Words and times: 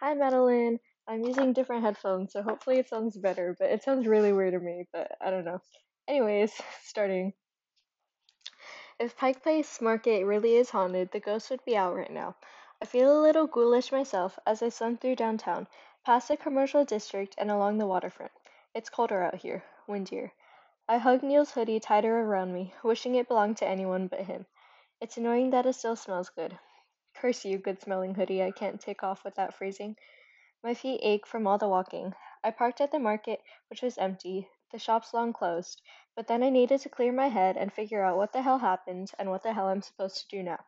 Hi, 0.00 0.12
Madeline. 0.12 0.78
I'm 1.08 1.24
using 1.24 1.54
different 1.54 1.82
headphones, 1.82 2.34
so 2.34 2.42
hopefully 2.42 2.78
it 2.78 2.86
sounds 2.86 3.16
better, 3.16 3.56
but 3.58 3.70
it 3.70 3.82
sounds 3.82 4.06
really 4.06 4.30
weird 4.30 4.52
to 4.52 4.60
me, 4.60 4.86
but 4.92 5.16
I 5.22 5.30
don't 5.30 5.46
know. 5.46 5.62
Anyways, 6.06 6.52
starting. 6.82 7.32
If 8.98 9.16
Pike 9.16 9.42
Place 9.42 9.80
Market 9.80 10.26
really 10.26 10.56
is 10.56 10.68
haunted, 10.68 11.12
the 11.12 11.20
ghost 11.20 11.48
would 11.48 11.64
be 11.64 11.78
out 11.78 11.96
right 11.96 12.10
now. 12.10 12.36
I 12.82 12.84
feel 12.84 13.18
a 13.18 13.22
little 13.22 13.46
ghoulish 13.46 13.90
myself 13.90 14.38
as 14.46 14.62
I 14.62 14.68
slunk 14.68 15.00
through 15.00 15.16
downtown, 15.16 15.66
past 16.04 16.28
the 16.28 16.36
commercial 16.36 16.84
district 16.84 17.34
and 17.38 17.50
along 17.50 17.78
the 17.78 17.86
waterfront. 17.86 18.32
It's 18.74 18.90
colder 18.90 19.22
out 19.22 19.36
here, 19.36 19.64
windier. 19.86 20.30
I 20.86 20.98
hug 20.98 21.22
Neil's 21.22 21.52
hoodie 21.52 21.80
tighter 21.80 22.20
around 22.20 22.52
me, 22.52 22.74
wishing 22.82 23.14
it 23.14 23.28
belonged 23.28 23.56
to 23.58 23.66
anyone 23.66 24.08
but 24.08 24.20
him. 24.20 24.44
It's 25.00 25.16
annoying 25.16 25.48
that 25.52 25.64
it 25.64 25.72
still 25.72 25.96
smells 25.96 26.28
good. 26.28 26.58
Curse 27.18 27.46
you, 27.46 27.56
good 27.56 27.80
smelling 27.80 28.14
hoodie 28.14 28.42
I 28.42 28.50
can't 28.50 28.78
take 28.78 29.02
off 29.02 29.24
without 29.24 29.54
freezing. 29.54 29.96
My 30.62 30.74
feet 30.74 31.00
ache 31.02 31.26
from 31.26 31.46
all 31.46 31.56
the 31.56 31.66
walking. 31.66 32.14
I 32.44 32.50
parked 32.50 32.80
at 32.82 32.90
the 32.90 32.98
market, 32.98 33.42
which 33.70 33.80
was 33.80 33.96
empty, 33.96 34.50
the 34.70 34.78
shops 34.78 35.14
long 35.14 35.32
closed, 35.32 35.80
but 36.14 36.26
then 36.26 36.42
I 36.42 36.50
needed 36.50 36.80
to 36.80 36.90
clear 36.90 37.12
my 37.12 37.28
head 37.28 37.56
and 37.56 37.72
figure 37.72 38.02
out 38.02 38.18
what 38.18 38.32
the 38.32 38.42
hell 38.42 38.58
happened 38.58 39.12
and 39.18 39.30
what 39.30 39.42
the 39.42 39.54
hell 39.54 39.68
I'm 39.68 39.80
supposed 39.80 40.18
to 40.18 40.36
do 40.36 40.42
now. 40.42 40.62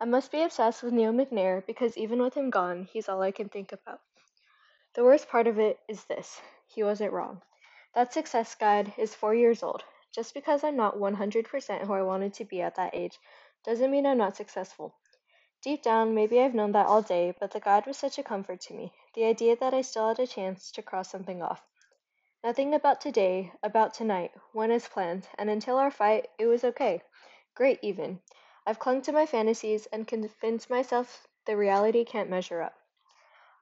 I 0.00 0.04
must 0.04 0.32
be 0.32 0.42
obsessed 0.42 0.82
with 0.82 0.92
Neil 0.92 1.12
McNair 1.12 1.64
because 1.64 1.96
even 1.96 2.20
with 2.20 2.34
him 2.34 2.50
gone, 2.50 2.88
he's 2.92 3.08
all 3.08 3.22
I 3.22 3.30
can 3.30 3.48
think 3.48 3.70
about. 3.70 4.00
The 4.94 5.04
worst 5.04 5.28
part 5.28 5.46
of 5.46 5.60
it 5.60 5.78
is 5.88 6.04
this 6.06 6.40
he 6.66 6.82
wasn't 6.82 7.12
wrong. 7.12 7.40
That 7.94 8.12
success 8.12 8.56
guide 8.56 8.94
is 8.98 9.14
four 9.14 9.32
years 9.32 9.62
old. 9.62 9.84
Just 10.12 10.34
because 10.34 10.64
I'm 10.64 10.76
not 10.76 10.96
100% 10.96 11.86
who 11.86 11.92
I 11.92 12.02
wanted 12.02 12.34
to 12.34 12.44
be 12.44 12.60
at 12.62 12.74
that 12.74 12.96
age 12.96 13.20
doesn't 13.64 13.92
mean 13.92 14.06
I'm 14.06 14.18
not 14.18 14.36
successful. 14.36 14.96
Deep 15.62 15.80
down, 15.80 16.12
maybe 16.12 16.40
I've 16.40 16.54
known 16.56 16.72
that 16.72 16.88
all 16.88 17.02
day, 17.02 17.34
but 17.38 17.52
the 17.52 17.60
guide 17.60 17.86
was 17.86 17.96
such 17.96 18.18
a 18.18 18.22
comfort 18.24 18.60
to 18.62 18.74
me, 18.74 18.92
the 19.14 19.24
idea 19.24 19.54
that 19.54 19.72
I 19.72 19.82
still 19.82 20.08
had 20.08 20.18
a 20.18 20.26
chance 20.26 20.72
to 20.72 20.82
cross 20.82 21.08
something 21.08 21.40
off. 21.40 21.64
Nothing 22.42 22.74
about 22.74 23.00
today, 23.00 23.52
about 23.62 23.94
tonight, 23.94 24.32
went 24.52 24.72
as 24.72 24.88
planned, 24.88 25.28
and 25.38 25.48
until 25.48 25.78
our 25.78 25.92
fight, 25.92 26.28
it 26.36 26.46
was 26.46 26.64
okay. 26.64 27.00
Great, 27.54 27.78
even. 27.80 28.20
I've 28.66 28.80
clung 28.80 29.02
to 29.02 29.12
my 29.12 29.24
fantasies 29.24 29.86
and 29.86 30.08
convinced 30.08 30.68
myself 30.68 31.28
the 31.46 31.56
reality 31.56 32.04
can't 32.04 32.28
measure 32.28 32.60
up. 32.60 32.74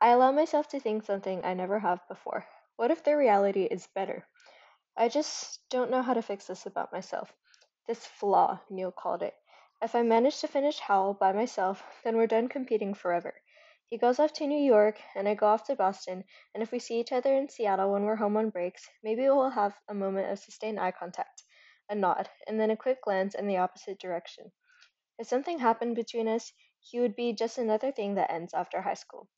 I 0.00 0.08
allow 0.08 0.32
myself 0.32 0.68
to 0.68 0.80
think 0.80 1.04
something 1.04 1.44
I 1.44 1.52
never 1.52 1.80
have 1.80 2.08
before. 2.08 2.46
What 2.76 2.90
if 2.90 3.04
the 3.04 3.14
reality 3.14 3.64
is 3.64 3.86
better? 3.88 4.26
I 4.96 5.08
just 5.08 5.60
don't 5.68 5.90
know 5.90 6.00
how 6.00 6.14
to 6.14 6.22
fix 6.22 6.46
this 6.46 6.64
about 6.64 6.92
myself. 6.92 7.30
This 7.86 8.06
flaw, 8.06 8.60
Neil 8.70 8.90
called 8.90 9.22
it. 9.22 9.34
If 9.82 9.94
I 9.94 10.02
manage 10.02 10.40
to 10.40 10.46
finish 10.46 10.78
Howl 10.78 11.14
by 11.14 11.32
myself, 11.32 11.82
then 12.04 12.18
we're 12.18 12.26
done 12.26 12.48
competing 12.48 12.92
forever. 12.92 13.40
He 13.86 13.96
goes 13.96 14.20
off 14.20 14.30
to 14.34 14.46
New 14.46 14.60
York, 14.60 15.00
and 15.14 15.26
I 15.26 15.34
go 15.34 15.46
off 15.46 15.64
to 15.64 15.74
Boston, 15.74 16.24
and 16.52 16.62
if 16.62 16.70
we 16.70 16.78
see 16.78 17.00
each 17.00 17.12
other 17.12 17.34
in 17.34 17.48
Seattle 17.48 17.90
when 17.90 18.04
we're 18.04 18.16
home 18.16 18.36
on 18.36 18.50
breaks, 18.50 18.86
maybe 19.02 19.22
we'll 19.22 19.48
have 19.48 19.74
a 19.88 19.94
moment 19.94 20.30
of 20.30 20.38
sustained 20.38 20.78
eye 20.78 20.90
contact, 20.90 21.44
a 21.88 21.94
nod, 21.94 22.28
and 22.46 22.60
then 22.60 22.70
a 22.70 22.76
quick 22.76 23.00
glance 23.00 23.34
in 23.34 23.46
the 23.46 23.56
opposite 23.56 23.98
direction. 23.98 24.52
If 25.18 25.28
something 25.28 25.58
happened 25.58 25.96
between 25.96 26.28
us, 26.28 26.52
he 26.80 27.00
would 27.00 27.16
be 27.16 27.32
just 27.32 27.56
another 27.56 27.90
thing 27.90 28.16
that 28.16 28.30
ends 28.30 28.52
after 28.52 28.82
high 28.82 28.92
school. 28.92 29.28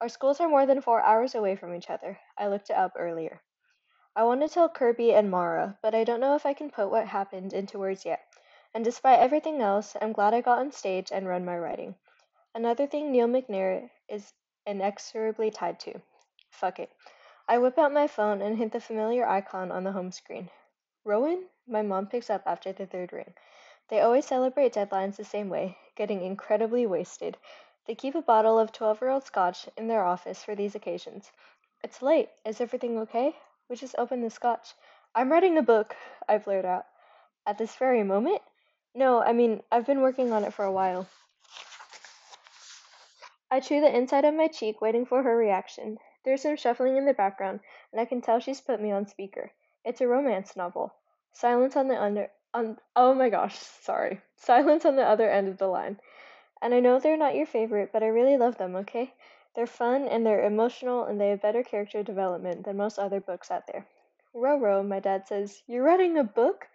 Our 0.00 0.08
schools 0.08 0.40
are 0.40 0.48
more 0.48 0.64
than 0.64 0.80
four 0.80 1.02
hours 1.02 1.34
away 1.34 1.56
from 1.56 1.74
each 1.74 1.90
other. 1.90 2.18
I 2.38 2.48
looked 2.48 2.70
it 2.70 2.76
up 2.76 2.94
earlier. 2.98 3.42
I 4.16 4.24
want 4.24 4.40
to 4.40 4.48
tell 4.48 4.70
Kirby 4.70 5.12
and 5.12 5.30
Mara, 5.30 5.78
but 5.82 5.94
I 5.94 6.04
don't 6.04 6.20
know 6.20 6.36
if 6.36 6.46
I 6.46 6.54
can 6.54 6.70
put 6.70 6.90
what 6.90 7.06
happened 7.06 7.52
into 7.52 7.78
words 7.78 8.06
yet. 8.06 8.20
And 8.72 8.84
despite 8.84 9.18
everything 9.18 9.60
else, 9.60 9.96
I'm 10.00 10.12
glad 10.12 10.32
I 10.32 10.42
got 10.42 10.58
on 10.58 10.70
stage 10.70 11.10
and 11.10 11.26
run 11.26 11.44
my 11.44 11.58
writing. 11.58 11.96
Another 12.54 12.86
thing 12.86 13.10
Neil 13.10 13.26
McNair 13.26 13.90
is 14.08 14.32
inexorably 14.64 15.50
tied 15.50 15.80
to. 15.80 16.00
Fuck 16.50 16.78
it. 16.78 16.92
I 17.48 17.58
whip 17.58 17.78
out 17.78 17.92
my 17.92 18.06
phone 18.06 18.40
and 18.40 18.56
hit 18.56 18.70
the 18.70 18.80
familiar 18.80 19.26
icon 19.26 19.72
on 19.72 19.82
the 19.82 19.92
home 19.92 20.12
screen. 20.12 20.50
Rowan? 21.04 21.48
My 21.66 21.82
mom 21.82 22.06
picks 22.06 22.30
up 22.30 22.42
after 22.46 22.72
the 22.72 22.86
third 22.86 23.12
ring. 23.12 23.34
They 23.88 24.00
always 24.00 24.26
celebrate 24.26 24.74
deadlines 24.74 25.16
the 25.16 25.24
same 25.24 25.48
way, 25.48 25.76
getting 25.96 26.22
incredibly 26.22 26.86
wasted. 26.86 27.36
They 27.86 27.96
keep 27.96 28.14
a 28.14 28.22
bottle 28.22 28.56
of 28.56 28.70
12 28.70 29.00
year 29.00 29.10
old 29.10 29.24
scotch 29.24 29.68
in 29.76 29.88
their 29.88 30.04
office 30.04 30.44
for 30.44 30.54
these 30.54 30.76
occasions. 30.76 31.32
It's 31.82 32.02
late. 32.02 32.30
Is 32.44 32.60
everything 32.60 32.98
okay? 32.98 33.34
We 33.68 33.74
just 33.74 33.96
opened 33.98 34.22
the 34.22 34.30
scotch. 34.30 34.74
I'm 35.12 35.32
writing 35.32 35.58
a 35.58 35.62
book, 35.62 35.96
I 36.28 36.38
blurt 36.38 36.64
out. 36.64 36.86
At 37.46 37.58
this 37.58 37.74
very 37.74 38.04
moment? 38.04 38.42
No, 38.94 39.22
I 39.22 39.32
mean, 39.32 39.62
I've 39.70 39.86
been 39.86 40.00
working 40.00 40.32
on 40.32 40.44
it 40.44 40.52
for 40.52 40.64
a 40.64 40.72
while. 40.72 41.08
I 43.50 43.60
chew 43.60 43.80
the 43.80 43.96
inside 43.96 44.24
of 44.24 44.34
my 44.34 44.48
cheek, 44.48 44.80
waiting 44.80 45.06
for 45.06 45.22
her 45.22 45.36
reaction. 45.36 45.98
There's 46.24 46.42
some 46.42 46.56
shuffling 46.56 46.96
in 46.96 47.06
the 47.06 47.14
background, 47.14 47.60
and 47.92 48.00
I 48.00 48.04
can 48.04 48.20
tell 48.20 48.40
she's 48.40 48.60
put 48.60 48.80
me 48.80 48.92
on 48.92 49.06
speaker. 49.06 49.52
It's 49.84 50.00
a 50.00 50.06
romance 50.06 50.56
novel. 50.56 50.94
Silence 51.32 51.76
on 51.76 51.88
the 51.88 52.00
under 52.00 52.30
on 52.52 52.78
oh 52.96 53.14
my 53.14 53.30
gosh, 53.30 53.56
sorry. 53.56 54.20
Silence 54.36 54.84
on 54.84 54.96
the 54.96 55.06
other 55.06 55.30
end 55.30 55.48
of 55.48 55.58
the 55.58 55.68
line. 55.68 56.00
And 56.60 56.74
I 56.74 56.80
know 56.80 56.98
they're 56.98 57.16
not 57.16 57.36
your 57.36 57.46
favorite, 57.46 57.90
but 57.92 58.02
I 58.02 58.08
really 58.08 58.36
love 58.36 58.58
them, 58.58 58.76
okay? 58.76 59.14
They're 59.54 59.66
fun 59.66 60.08
and 60.08 60.26
they're 60.26 60.44
emotional 60.44 61.04
and 61.04 61.20
they 61.20 61.30
have 61.30 61.42
better 61.42 61.62
character 61.62 62.02
development 62.02 62.64
than 62.64 62.76
most 62.76 62.98
other 62.98 63.20
books 63.20 63.50
out 63.50 63.66
there. 63.66 63.86
Roro, 64.34 64.86
my 64.86 65.00
dad 65.00 65.26
says, 65.26 65.62
You're 65.66 65.82
writing 65.82 66.18
a 66.18 66.24
book? 66.24 66.68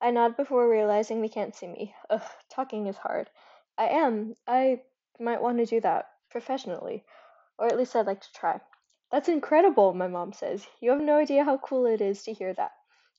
I 0.00 0.10
nod 0.10 0.36
before 0.36 0.68
realizing 0.68 1.20
they 1.20 1.28
can't 1.28 1.54
see 1.54 1.66
me. 1.66 1.94
Ugh, 2.10 2.22
talking 2.50 2.86
is 2.86 2.96
hard. 2.96 3.30
I 3.78 3.88
am. 3.88 4.34
I 4.46 4.82
might 5.18 5.40
want 5.40 5.58
to 5.58 5.66
do 5.66 5.80
that 5.80 6.10
professionally, 6.30 7.04
or 7.58 7.66
at 7.66 7.76
least 7.76 7.96
I'd 7.96 8.06
like 8.06 8.20
to 8.20 8.32
try. 8.32 8.60
That's 9.10 9.28
incredible, 9.28 9.94
my 9.94 10.08
mom 10.08 10.32
says. 10.32 10.66
You 10.80 10.90
have 10.90 11.00
no 11.00 11.16
idea 11.16 11.44
how 11.44 11.58
cool 11.58 11.86
it 11.86 12.00
is 12.00 12.22
to 12.24 12.32
hear 12.32 12.52
that. 12.54 12.72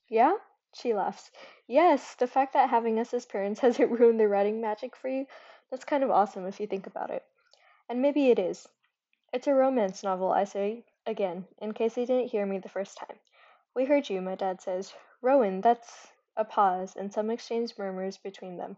Yeah? 0.10 0.38
She 0.74 0.94
laughs. 0.94 1.32
Yes, 1.68 2.16
the 2.16 2.28
fact 2.28 2.54
that 2.54 2.70
having 2.70 3.00
us 3.00 3.14
as 3.14 3.26
parents 3.26 3.60
hasn't 3.62 3.92
ruined 3.92 4.20
the 4.20 4.28
writing 4.28 4.62
magic 4.62 4.96
for 4.96 5.08
you, 5.08 5.26
that's 5.72 5.86
kind 5.86 6.04
of 6.04 6.12
awesome 6.12 6.46
if 6.46 6.60
you 6.60 6.68
think 6.68 6.88
about 6.88 7.10
it. 7.10 7.24
And 7.90 8.02
maybe 8.02 8.30
it 8.30 8.40
is. 8.40 8.68
It's 9.34 9.48
a 9.48 9.54
romance 9.54 10.04
novel, 10.04 10.32
I 10.32 10.44
say 10.44 10.84
again, 11.08 11.48
in 11.60 11.74
case 11.74 11.96
they 11.96 12.06
didn't 12.06 12.30
hear 12.32 12.46
me 12.46 12.60
the 12.60 12.70
first 12.70 12.98
time. 12.98 13.18
We 13.74 13.86
heard 13.86 14.10
you, 14.10 14.22
my 14.22 14.36
dad 14.36 14.62
says. 14.62 14.94
Rowan, 15.22 15.62
that's 15.62 16.12
a 16.38 16.46
pause, 16.46 16.96
and 16.96 17.12
some 17.12 17.30
exchanged 17.30 17.78
murmurs 17.78 18.18
between 18.18 18.56
them. 18.56 18.78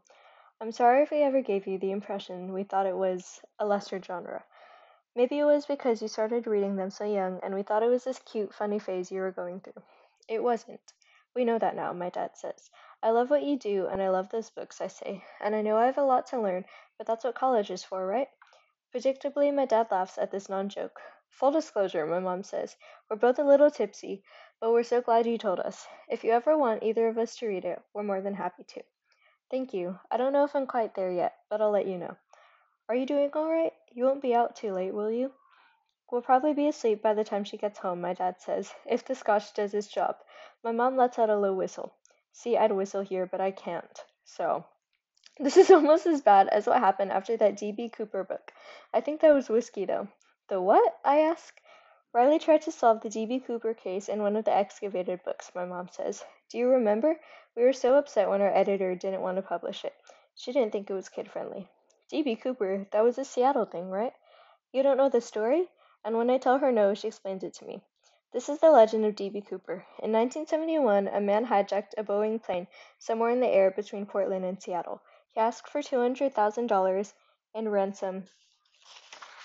I'm 0.62 0.72
sorry 0.72 1.03
if 1.03 1.12
we 1.12 1.22
ever 1.22 1.42
gave 1.42 1.68
you 1.68 1.78
the 1.78 1.92
impression 1.92 2.52
we 2.52 2.64
thought 2.64 2.86
it 2.86 2.97
was 2.97 3.40
a 3.59 3.66
lesser 3.66 4.02
genre. 4.02 4.44
Maybe 5.16 5.40
it 5.40 5.46
was 5.46 5.66
because 5.66 6.02
you 6.02 6.08
started 6.08 6.47
reading 6.47 6.75
them 6.75 6.90
so 6.90 7.03
young 7.03 7.40
and 7.44 7.53
we 7.53 7.64
thought 7.64 7.84
it 7.84 7.90
was 7.90 8.03
this 8.03 8.20
cute, 8.20 8.53
funny 8.53 8.80
phase 8.80 9.12
you 9.12 9.22
were 9.22 9.31
going 9.31 9.59
through. 9.59 9.81
It 10.28 10.42
wasn't. 10.42 10.94
We 11.36 11.46
know 11.46 11.59
that 11.59 11.75
now, 11.75 11.94
my 11.94 12.09
dad 12.09 12.38
says. 12.38 12.70
I 13.03 13.12
love 13.12 13.30
what 13.30 13.44
you 13.44 13.58
do 13.58 13.88
and 13.88 14.02
I 14.02 14.09
love 14.09 14.30
those 14.30 14.50
books, 14.50 14.81
I 14.81 14.88
say. 14.88 15.24
And 15.40 15.56
I 15.56 15.62
know 15.62 15.78
I 15.78 15.86
have 15.86 15.97
a 15.97 16.03
lot 16.03 16.28
to 16.28 16.41
learn, 16.41 16.66
but 16.97 17.08
that's 17.08 17.24
what 17.24 17.36
college 17.36 17.72
is 17.72 17.84
for, 17.84 18.06
right? 18.06 18.30
Predictably, 18.94 19.53
my 19.53 19.66
dad 19.66 19.88
laughs 19.91 20.18
at 20.18 20.31
this 20.31 20.50
non 20.50 20.68
joke. 20.68 21.00
Full 21.30 21.52
disclosure, 21.52 22.06
my 22.06 22.20
mom 22.20 22.44
says. 22.44 22.76
We're 23.09 23.18
both 23.18 23.40
a 23.40 23.44
little 23.44 23.72
tipsy, 23.72 24.24
but 24.59 24.72
we're 24.72 24.84
so 24.84 25.02
glad 25.02 25.25
you 25.25 25.38
told 25.38 25.59
us. 25.59 25.88
If 26.09 26.24
you 26.24 26.31
ever 26.31 26.58
want 26.58 26.84
either 26.84 27.08
of 27.08 27.18
us 27.18 27.36
to 27.38 27.47
read 27.47 27.66
it, 27.66 27.81
we're 27.94 28.03
more 28.03 28.22
than 28.22 28.34
happy 28.34 28.64
to. 28.64 28.81
Thank 29.50 29.74
you. 29.74 30.00
I 30.12 30.18
don't 30.18 30.34
know 30.34 30.44
if 30.44 30.56
I'm 30.56 30.68
quite 30.68 30.96
there 30.96 31.12
yet, 31.12 31.36
but 31.50 31.62
I'll 31.62 31.72
let 31.72 31.88
you 31.88 31.97
know. 31.97 32.16
Are 32.88 32.96
you 32.96 33.06
doing 33.06 33.30
all 33.34 33.50
right? 33.50 33.74
You 33.92 34.06
won't 34.06 34.22
be 34.22 34.36
out 34.36 34.56
too 34.56 34.74
late, 34.74 34.94
will 34.94 35.12
you? 35.12 35.31
We'll 36.12 36.22
probably 36.22 36.53
be 36.53 36.68
asleep 36.68 37.02
by 37.03 37.14
the 37.14 37.24
time 37.24 37.44
she 37.44 37.58
gets 37.58 37.80
home, 37.80 38.02
my 38.02 38.14
dad 38.14 38.42
says, 38.42 38.74
if 38.86 39.06
the 39.06 39.14
scotch 39.14 39.53
does 39.53 39.74
its 39.75 39.88
job. 39.88 40.18
My 40.64 40.72
mom 40.72 40.97
lets 40.97 41.20
out 41.20 41.30
a 41.30 41.38
low 41.38 41.53
whistle. 41.53 41.94
See, 42.31 42.58
I'd 42.58 42.72
whistle 42.72 43.02
here, 43.02 43.28
but 43.28 43.41
I 43.41 43.52
can't. 43.52 44.03
So, 44.24 44.66
this 45.38 45.56
is 45.56 45.70
almost 45.72 46.08
as 46.08 46.22
bad 46.22 46.47
as 46.47 46.66
what 46.66 46.80
happened 46.80 47.12
after 47.12 47.38
that 47.38 47.58
D.B. 47.58 47.90
Cooper 47.90 48.24
book. 48.24 48.52
I 48.94 49.02
think 49.02 49.22
that 49.22 49.34
was 49.34 49.50
whiskey, 49.50 49.86
though. 49.86 50.08
The 50.47 50.59
what? 50.59 51.00
I 51.05 51.20
ask. 51.20 51.59
Riley 52.11 52.40
tried 52.40 52.64
to 52.64 52.72
solve 52.72 53.02
the 53.02 53.09
D.B. 53.09 53.41
Cooper 53.41 53.76
case 53.76 54.09
in 54.09 54.23
one 54.23 54.35
of 54.35 54.44
the 54.46 54.56
excavated 54.56 55.23
books, 55.23 55.52
my 55.53 55.64
mom 55.64 55.90
says. 55.91 56.23
Do 56.50 56.58
you 56.58 56.67
remember? 56.67 57.20
We 57.56 57.64
were 57.64 57.73
so 57.73 57.96
upset 57.96 58.29
when 58.29 58.41
our 58.41 58.52
editor 58.52 58.96
didn't 58.96 59.22
want 59.22 59.38
to 59.38 59.44
publish 59.44 59.85
it. 59.85 59.94
She 60.35 60.52
didn't 60.52 60.72
think 60.72 60.90
it 60.90 60.94
was 60.94 61.08
kid 61.08 61.29
friendly. 61.29 61.67
D.B. 62.09 62.38
Cooper, 62.38 62.88
that 62.91 63.03
was 63.03 63.20
a 63.20 63.23
Seattle 63.23 63.66
thing, 63.66 63.91
right? 63.91 64.14
You 64.72 64.82
don't 64.82 64.97
know 64.97 65.09
the 65.09 65.22
story? 65.22 65.70
And 66.03 66.17
when 66.17 66.32
I 66.32 66.40
tell 66.40 66.58
her 66.58 66.72
no, 66.72 66.96
she 66.96 67.08
explains 67.08 67.44
it 67.44 67.53
to 67.56 67.66
me. 67.66 67.82
This 68.32 68.50
is 68.50 68.59
the 68.59 68.72
legend 68.72 69.05
of 69.05 69.16
D.B. 69.16 69.41
Cooper. 69.41 69.85
In 70.02 70.12
1971, 70.12 71.08
a 71.08 71.22
man 71.22 71.46
hijacked 71.46 71.94
a 71.97 72.03
Boeing 72.03 72.41
plane 72.41 72.67
somewhere 72.97 73.29
in 73.29 73.40
the 73.40 73.47
air 73.47 73.70
between 73.70 74.08
Portland 74.08 74.46
and 74.46 74.59
Seattle. 74.59 75.03
He 75.34 75.40
asked 75.40 75.67
for 75.67 75.82
$200,000 75.82 77.14
in 77.53 77.70
ransom 77.70 78.28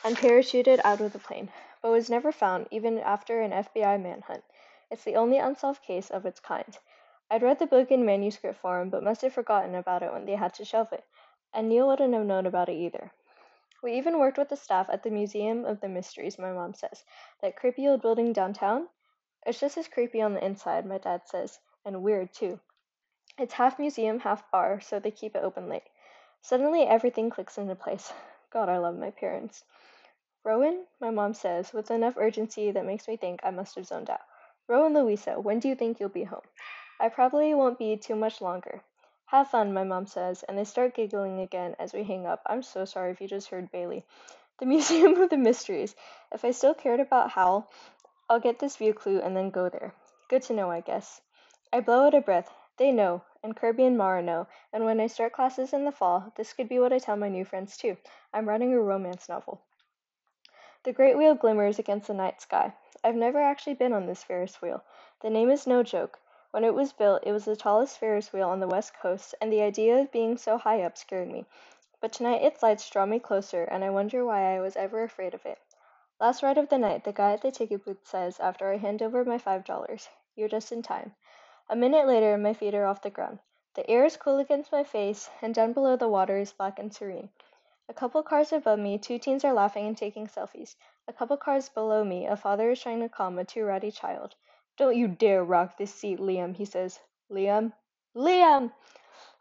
and 0.02 0.17
parachuted 0.17 0.81
out 0.84 1.00
of 1.00 1.12
the 1.12 1.19
plane, 1.19 1.50
but 1.84 1.90
was 1.90 2.08
never 2.08 2.32
found 2.32 2.66
even 2.70 2.98
after 2.98 3.42
an 3.42 3.50
FBI 3.50 4.02
manhunt. 4.02 4.42
It's 4.90 5.04
the 5.04 5.16
only 5.16 5.36
unsolved 5.36 5.82
case 5.82 6.08
of 6.08 6.25
its 6.25 6.40
kind. 6.40 6.78
I'd 7.31 7.42
read 7.42 7.58
the 7.58 7.66
book 7.66 7.90
in 7.90 8.06
manuscript 8.06 8.58
form, 8.58 8.88
but 8.88 9.02
must 9.02 9.20
have 9.20 9.34
forgotten 9.34 9.75
about 9.75 10.02
it 10.02 10.10
when 10.10 10.25
they 10.25 10.34
had 10.34 10.54
to 10.54 10.64
shelve 10.64 10.94
it, 10.94 11.04
and 11.52 11.69
Neil 11.69 11.86
wouldn't 11.86 12.14
have 12.14 12.25
known 12.25 12.46
about 12.46 12.70
it 12.70 12.76
either. 12.76 13.12
We 13.82 13.98
even 13.98 14.19
worked 14.19 14.38
with 14.38 14.48
the 14.48 14.56
staff 14.56 14.88
at 14.88 15.02
the 15.02 15.10
Museum 15.10 15.66
of 15.66 15.82
the 15.82 15.88
Mysteries, 15.90 16.38
my 16.38 16.52
mom 16.52 16.72
says. 16.72 17.04
That 17.42 17.54
creepy 17.54 17.86
old 17.86 18.00
building 18.00 18.32
downtown? 18.32 18.88
It's 19.44 19.60
just 19.60 19.76
as 19.76 19.86
creepy 19.86 20.22
on 20.22 20.32
the 20.32 20.42
inside, 20.42 20.86
my 20.86 20.96
dad 20.96 21.28
says, 21.28 21.60
and 21.84 22.02
weird 22.02 22.32
too. 22.32 22.60
It's 23.36 23.52
half 23.52 23.78
museum, 23.78 24.20
half 24.20 24.50
bar, 24.50 24.81
so 24.81 25.00
they 25.00 25.10
keep 25.10 25.36
it 25.36 25.44
open 25.44 25.69
late. 25.69 25.90
Suddenly 26.40 26.84
everything 26.84 27.28
clicks 27.28 27.58
into 27.58 27.75
place. 27.75 28.10
God, 28.50 28.70
I 28.70 28.78
love 28.78 28.96
my 28.96 29.10
parents. 29.10 29.64
Rowan, 30.44 30.87
my 31.00 31.11
mom 31.11 31.35
says, 31.35 31.73
with 31.73 31.91
enough 31.91 32.19
urgency 32.19 32.70
that 32.70 32.85
makes 32.85 33.08
me 33.08 33.17
think 33.17 33.41
I 33.43 33.50
must 33.50 33.76
have 33.76 33.87
zoned 33.87 34.11
out. 34.11 34.20
Rowan 34.69 34.93
Louisa, 34.94 35.41
when 35.41 35.58
do 35.58 35.69
you 35.69 35.75
think 35.75 35.99
you'll 35.99 36.11
be 36.11 36.25
home? 36.25 36.44
I 37.00 37.08
probably 37.08 37.55
won't 37.55 37.79
be 37.79 37.96
too 37.96 38.14
much 38.14 38.41
longer. 38.43 38.82
Have 39.26 39.49
fun, 39.49 39.73
my 39.73 39.85
mom 39.85 40.06
says, 40.06 40.43
and 40.43 40.58
they 40.58 40.64
start 40.64 40.94
giggling 40.94 41.41
again 41.41 41.76
as 41.79 41.94
we 41.94 42.05
hang 42.05 42.26
up. 42.26 42.43
I'm 42.46 42.62
so 42.62 42.85
sorry 42.85 43.11
if 43.11 43.20
you 43.23 43.29
just 43.29 43.49
heard 43.49 43.73
Bailey. 43.73 44.05
The 44.58 44.67
Museum 44.75 45.20
of 45.20 45.31
the 45.31 45.38
Mysteries. 45.38 45.96
If 46.31 46.44
I 46.44 46.50
still 46.50 46.75
cared 46.75 47.00
about 47.00 47.31
Howl, 47.31 47.70
I'll 48.29 48.41
get 48.41 48.58
this 48.58 48.76
view 48.76 48.94
clue 48.94 49.20
and 49.20 49.37
then 49.37 49.50
go 49.50 49.69
there. 49.70 49.94
Good 50.29 50.43
to 50.44 50.55
know, 50.55 50.70
I 50.70 50.81
guess. 50.81 51.20
I 51.73 51.81
blow 51.81 52.06
out 52.06 52.14
a 52.14 52.20
breath. 52.20 52.50
They 52.76 52.93
know, 52.93 53.23
and 53.43 53.56
Kirby 53.56 53.85
and 53.85 53.96
Mara 53.99 54.23
know, 54.23 54.46
and 54.73 54.85
when 54.85 55.00
I 55.00 55.06
start 55.06 55.32
classes 55.32 55.73
in 55.73 55.85
the 55.85 55.93
fall, 55.93 56.32
this 56.37 56.52
could 56.52 56.69
be 56.69 56.79
what 56.81 56.93
I 56.93 56.99
tell 56.99 57.17
my 57.17 57.29
new 57.31 57.44
friends 57.44 57.76
too. 57.79 57.96
I'm 58.32 58.49
writing 58.49 58.75
a 58.75 58.81
romance 58.81 59.29
novel. 59.29 59.62
The 60.84 60.92
great 60.92 61.16
wheel 61.16 61.34
glimmers 61.34 61.78
against 61.78 62.08
the 62.08 62.12
night 62.12 62.42
sky. 62.42 62.75
I've 63.02 63.14
never 63.14 63.40
actually 63.40 63.72
been 63.72 63.94
on 63.94 64.04
this 64.04 64.22
Ferris 64.22 64.60
wheel. 64.60 64.84
The 65.22 65.31
name 65.31 65.48
is 65.48 65.66
no 65.66 65.82
joke. 65.82 66.19
When 66.50 66.62
it 66.62 66.75
was 66.75 66.92
built, 66.92 67.22
it 67.25 67.32
was 67.32 67.46
the 67.46 67.56
tallest 67.56 67.96
Ferris 67.96 68.34
wheel 68.34 68.50
on 68.50 68.60
the 68.60 68.69
west 68.69 68.92
coast, 68.92 69.34
and 69.40 69.50
the 69.50 69.62
idea 69.62 69.96
of 69.96 70.12
being 70.12 70.36
so 70.36 70.58
high 70.58 70.82
up 70.82 70.98
scared 70.98 71.28
me. 71.28 71.46
But 72.02 72.12
tonight 72.12 72.42
its 72.42 72.62
lights 72.62 72.90
draw 72.90 73.06
me 73.06 73.19
closer, 73.19 73.64
and 73.64 73.82
I 73.82 73.88
wonder 73.88 74.26
why 74.26 74.54
I 74.54 74.60
was 74.60 74.76
ever 74.76 75.02
afraid 75.02 75.32
of 75.32 75.46
it. 75.46 75.58
Last 76.20 76.42
ride 76.42 76.58
of 76.58 76.69
the 76.69 76.76
night, 76.76 77.04
the 77.04 77.14
guy 77.14 77.32
at 77.32 77.40
the 77.40 77.50
ticket 77.50 77.82
booth 77.86 78.06
says 78.06 78.38
after 78.38 78.70
I 78.70 78.76
hand 78.76 79.00
over 79.00 79.25
my 79.25 79.38
five 79.38 79.64
dollars. 79.64 80.10
You're 80.36 80.50
just 80.50 80.70
in 80.70 80.82
time. 80.82 81.14
A 81.70 81.76
minute 81.76 82.06
later, 82.06 82.36
my 82.36 82.52
feet 82.52 82.75
are 82.75 82.84
off 82.84 83.00
the 83.00 83.08
ground. 83.08 83.38
The 83.72 83.88
air 83.88 84.04
is 84.04 84.19
cool 84.19 84.36
against 84.36 84.70
my 84.70 84.84
face, 84.84 85.31
and 85.40 85.54
down 85.54 85.72
below 85.72 85.96
the 85.96 86.08
water 86.08 86.36
is 86.36 86.52
black 86.52 86.78
and 86.78 86.94
serene. 86.94 87.31
A 87.86 87.92
couple 87.92 88.22
cars 88.22 88.50
above 88.50 88.78
me, 88.78 88.96
two 88.96 89.19
teens 89.19 89.44
are 89.44 89.52
laughing 89.52 89.86
and 89.86 89.96
taking 89.96 90.26
selfies. 90.26 90.75
A 91.06 91.12
couple 91.12 91.36
cars 91.36 91.69
below 91.69 92.02
me, 92.02 92.26
a 92.26 92.34
father 92.34 92.70
is 92.70 92.81
trying 92.81 93.00
to 93.00 93.10
calm 93.10 93.38
a 93.38 93.44
too 93.44 93.62
rowdy 93.62 93.90
child. 93.90 94.34
Don't 94.78 94.96
you 94.96 95.06
dare 95.06 95.44
rock 95.44 95.76
this 95.76 95.94
seat, 95.94 96.19
Liam, 96.19 96.56
he 96.56 96.64
says. 96.64 97.00
Liam? 97.31 97.75
Liam! 98.16 98.72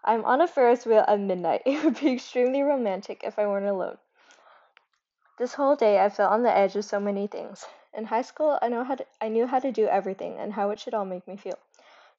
I'm 0.03 0.25
on 0.25 0.41
a 0.41 0.47
Ferris 0.47 0.85
wheel 0.85 1.05
at 1.07 1.21
midnight. 1.21 1.61
It 1.65 1.85
would 1.85 1.99
be 2.01 2.11
extremely 2.11 2.61
romantic 2.61 3.23
if 3.23 3.39
I 3.39 3.47
weren't 3.47 3.65
alone. 3.65 3.97
This 5.37 5.53
whole 5.53 5.77
day 5.77 6.03
I 6.03 6.09
felt 6.09 6.33
on 6.33 6.43
the 6.43 6.53
edge 6.53 6.75
of 6.75 6.83
so 6.83 6.99
many 6.99 7.27
things. 7.27 7.65
In 7.93 8.03
high 8.03 8.23
school, 8.23 8.59
I 8.61 8.67
know 8.67 8.83
how 8.83 8.95
to, 8.95 9.05
I 9.21 9.29
knew 9.29 9.47
how 9.47 9.59
to 9.59 9.71
do 9.71 9.87
everything 9.87 10.37
and 10.37 10.51
how 10.51 10.69
it 10.71 10.79
should 10.79 10.93
all 10.93 11.05
make 11.05 11.25
me 11.29 11.37
feel. 11.37 11.59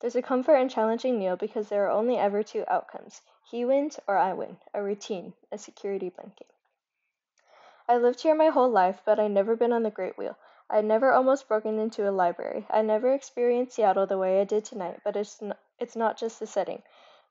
There's 0.04 0.16
a 0.16 0.20
comfort 0.20 0.56
in 0.56 0.68
challenging 0.68 1.18
Neil 1.18 1.34
because 1.34 1.70
there 1.70 1.86
are 1.86 1.90
only 1.90 2.18
ever 2.18 2.42
two 2.42 2.66
outcomes. 2.68 3.22
He 3.42 3.64
wins 3.64 3.98
or 4.06 4.18
I 4.18 4.34
win. 4.34 4.58
A 4.74 4.82
routine, 4.82 5.32
a 5.50 5.56
security 5.56 6.10
blanket. 6.10 6.46
I 7.88 7.96
lived 7.96 8.20
here 8.20 8.34
my 8.34 8.48
whole 8.48 8.68
life, 8.68 9.00
but 9.06 9.18
I'd 9.18 9.30
never 9.30 9.56
been 9.56 9.72
on 9.72 9.82
the 9.82 9.90
Great 9.90 10.18
Wheel. 10.18 10.36
I'd 10.68 10.84
never 10.84 11.10
almost 11.10 11.48
broken 11.48 11.78
into 11.78 12.06
a 12.06 12.12
library. 12.12 12.66
I 12.68 12.82
never 12.82 13.14
experienced 13.14 13.76
Seattle 13.76 14.04
the 14.04 14.18
way 14.18 14.42
I 14.42 14.44
did 14.44 14.66
tonight, 14.66 15.00
but 15.04 15.16
it's 15.16 15.40
not, 15.40 15.58
it's 15.78 15.96
not 15.96 16.18
just 16.18 16.38
the 16.38 16.46
setting. 16.46 16.82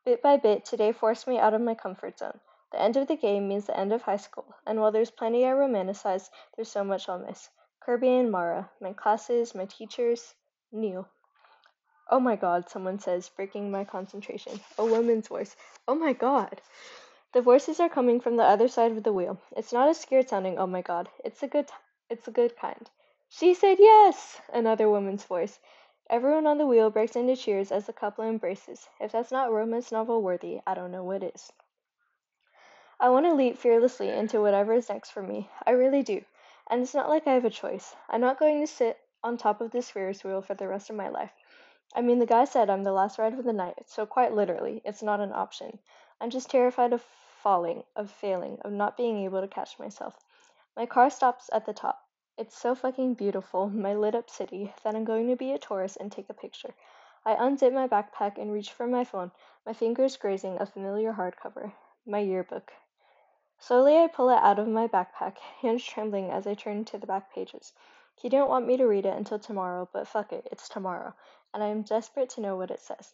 Bit 0.03 0.23
by 0.23 0.37
bit, 0.37 0.65
today 0.65 0.93
forced 0.93 1.27
me 1.27 1.37
out 1.37 1.53
of 1.53 1.61
my 1.61 1.75
comfort 1.75 2.17
zone. 2.17 2.39
The 2.71 2.81
end 2.81 2.97
of 2.97 3.07
the 3.07 3.15
game 3.15 3.47
means 3.47 3.67
the 3.67 3.77
end 3.77 3.93
of 3.93 4.01
high 4.01 4.17
school, 4.17 4.55
and 4.65 4.81
while 4.81 4.91
there's 4.91 5.11
plenty 5.11 5.45
I 5.45 5.51
romanticize, 5.51 6.31
there's 6.55 6.71
so 6.71 6.83
much 6.83 7.07
I'll 7.07 7.19
miss. 7.19 7.51
Kirby 7.81 8.09
and 8.17 8.31
Mara, 8.31 8.71
my 8.81 8.93
classes, 8.93 9.53
my 9.53 9.65
teachers, 9.65 10.33
Neil. 10.71 11.07
Oh 12.09 12.19
my 12.19 12.35
god, 12.35 12.69
someone 12.69 12.99
says, 12.99 13.29
breaking 13.29 13.71
my 13.71 13.85
concentration. 13.85 14.59
A 14.77 14.85
woman's 14.85 15.27
voice. 15.27 15.55
Oh 15.87 15.95
my 15.95 16.13
god. 16.13 16.61
The 17.31 17.41
voices 17.41 17.79
are 17.79 17.89
coming 17.89 18.19
from 18.19 18.37
the 18.37 18.43
other 18.43 18.67
side 18.67 18.91
of 18.91 19.03
the 19.03 19.13
wheel. 19.13 19.39
It's 19.55 19.73
not 19.73 19.89
a 19.89 19.93
scared 19.93 20.29
sounding 20.29 20.59
oh 20.59 20.67
my 20.67 20.81
god. 20.81 21.09
It's 21.23 21.41
a 21.43 21.47
good 21.47 21.69
it's 22.09 22.27
a 22.27 22.31
good 22.31 22.55
kind. 22.55 22.89
She 23.29 23.53
said 23.53 23.79
yes, 23.79 24.41
another 24.51 24.89
woman's 24.89 25.23
voice. 25.23 25.59
Everyone 26.09 26.45
on 26.45 26.57
the 26.57 26.67
wheel 26.67 26.89
breaks 26.89 27.15
into 27.15 27.35
cheers 27.35 27.71
as 27.71 27.87
the 27.87 27.93
couple 27.93 28.23
embraces. 28.23 28.87
If 28.99 29.11
that's 29.11 29.31
not 29.31 29.51
romance 29.51 29.91
novel 29.91 30.21
worthy, 30.21 30.61
I 30.67 30.73
don't 30.73 30.91
know 30.91 31.03
what 31.03 31.23
is. 31.23 31.51
I 32.99 33.09
want 33.09 33.25
to 33.25 33.33
leap 33.33 33.57
fearlessly 33.57 34.09
into 34.09 34.41
whatever 34.41 34.73
is 34.73 34.89
next 34.89 35.11
for 35.11 35.23
me. 35.23 35.49
I 35.65 35.71
really 35.71 36.03
do. 36.03 36.23
And 36.69 36.81
it's 36.81 36.93
not 36.93 37.09
like 37.09 37.25
I 37.27 37.33
have 37.33 37.45
a 37.45 37.49
choice. 37.49 37.95
I'm 38.09 38.21
not 38.21 38.39
going 38.39 38.61
to 38.61 38.67
sit 38.67 38.99
on 39.23 39.37
top 39.37 39.61
of 39.61 39.71
this 39.71 39.89
Ferris 39.89 40.23
wheel 40.23 40.41
for 40.41 40.53
the 40.53 40.67
rest 40.67 40.89
of 40.89 40.95
my 40.95 41.09
life. 41.09 41.31
I 41.95 42.01
mean, 42.01 42.17
the 42.17 42.25
guy 42.25 42.45
said 42.45 42.71
I'm 42.71 42.81
the 42.81 42.91
last 42.91 43.19
ride 43.19 43.33
of 43.33 43.43
the 43.43 43.53
night, 43.53 43.87
so 43.87 44.07
quite 44.07 44.33
literally, 44.33 44.81
it's 44.83 45.03
not 45.03 45.19
an 45.19 45.31
option. 45.31 45.77
I'm 46.19 46.31
just 46.31 46.49
terrified 46.49 46.91
of 46.91 47.03
falling, 47.03 47.83
of 47.95 48.09
failing, 48.09 48.57
of 48.61 48.71
not 48.71 48.97
being 48.97 49.19
able 49.19 49.41
to 49.41 49.47
catch 49.47 49.77
myself. 49.77 50.17
My 50.75 50.87
car 50.87 51.11
stops 51.11 51.51
at 51.53 51.67
the 51.67 51.73
top. 51.73 52.07
It's 52.35 52.57
so 52.57 52.73
fucking 52.73 53.13
beautiful, 53.13 53.69
my 53.85 53.93
lit 53.93 54.15
up 54.15 54.31
city, 54.31 54.73
that 54.83 54.95
I'm 54.95 55.03
going 55.03 55.27
to 55.27 55.35
be 55.35 55.51
a 55.51 55.59
tourist 55.59 55.97
and 55.99 56.11
take 56.11 56.31
a 56.31 56.33
picture. 56.33 56.73
I 57.25 57.35
unzip 57.35 57.73
my 57.73 57.87
backpack 57.87 58.39
and 58.39 58.51
reach 58.51 58.71
for 58.71 58.87
my 58.87 59.03
phone, 59.03 59.31
my 59.63 59.73
fingers 59.73 60.17
grazing 60.17 60.59
a 60.59 60.65
familiar 60.65 61.13
hardcover, 61.13 61.73
my 62.07 62.19
yearbook. 62.19 62.73
Slowly 63.59 63.97
I 63.99 64.07
pull 64.07 64.31
it 64.31 64.41
out 64.41 64.57
of 64.57 64.67
my 64.67 64.87
backpack, 64.87 65.37
hands 65.61 65.85
trembling 65.85 66.31
as 66.31 66.47
I 66.47 66.55
turn 66.55 66.85
to 66.85 66.97
the 66.97 67.05
back 67.05 67.31
pages. 67.31 67.71
He 68.15 68.29
didn't 68.29 68.49
want 68.49 68.65
me 68.65 68.77
to 68.77 68.87
read 68.87 69.05
it 69.05 69.15
until 69.15 69.37
tomorrow, 69.37 69.87
but 69.93 70.07
fuck 70.07 70.33
it, 70.33 70.47
it's 70.51 70.67
tomorrow 70.67 71.13
and 71.53 71.63
I 71.63 71.67
am 71.67 71.83
desperate 71.83 72.29
to 72.31 72.41
know 72.41 72.55
what 72.55 72.71
it 72.71 72.79
says. 72.79 73.13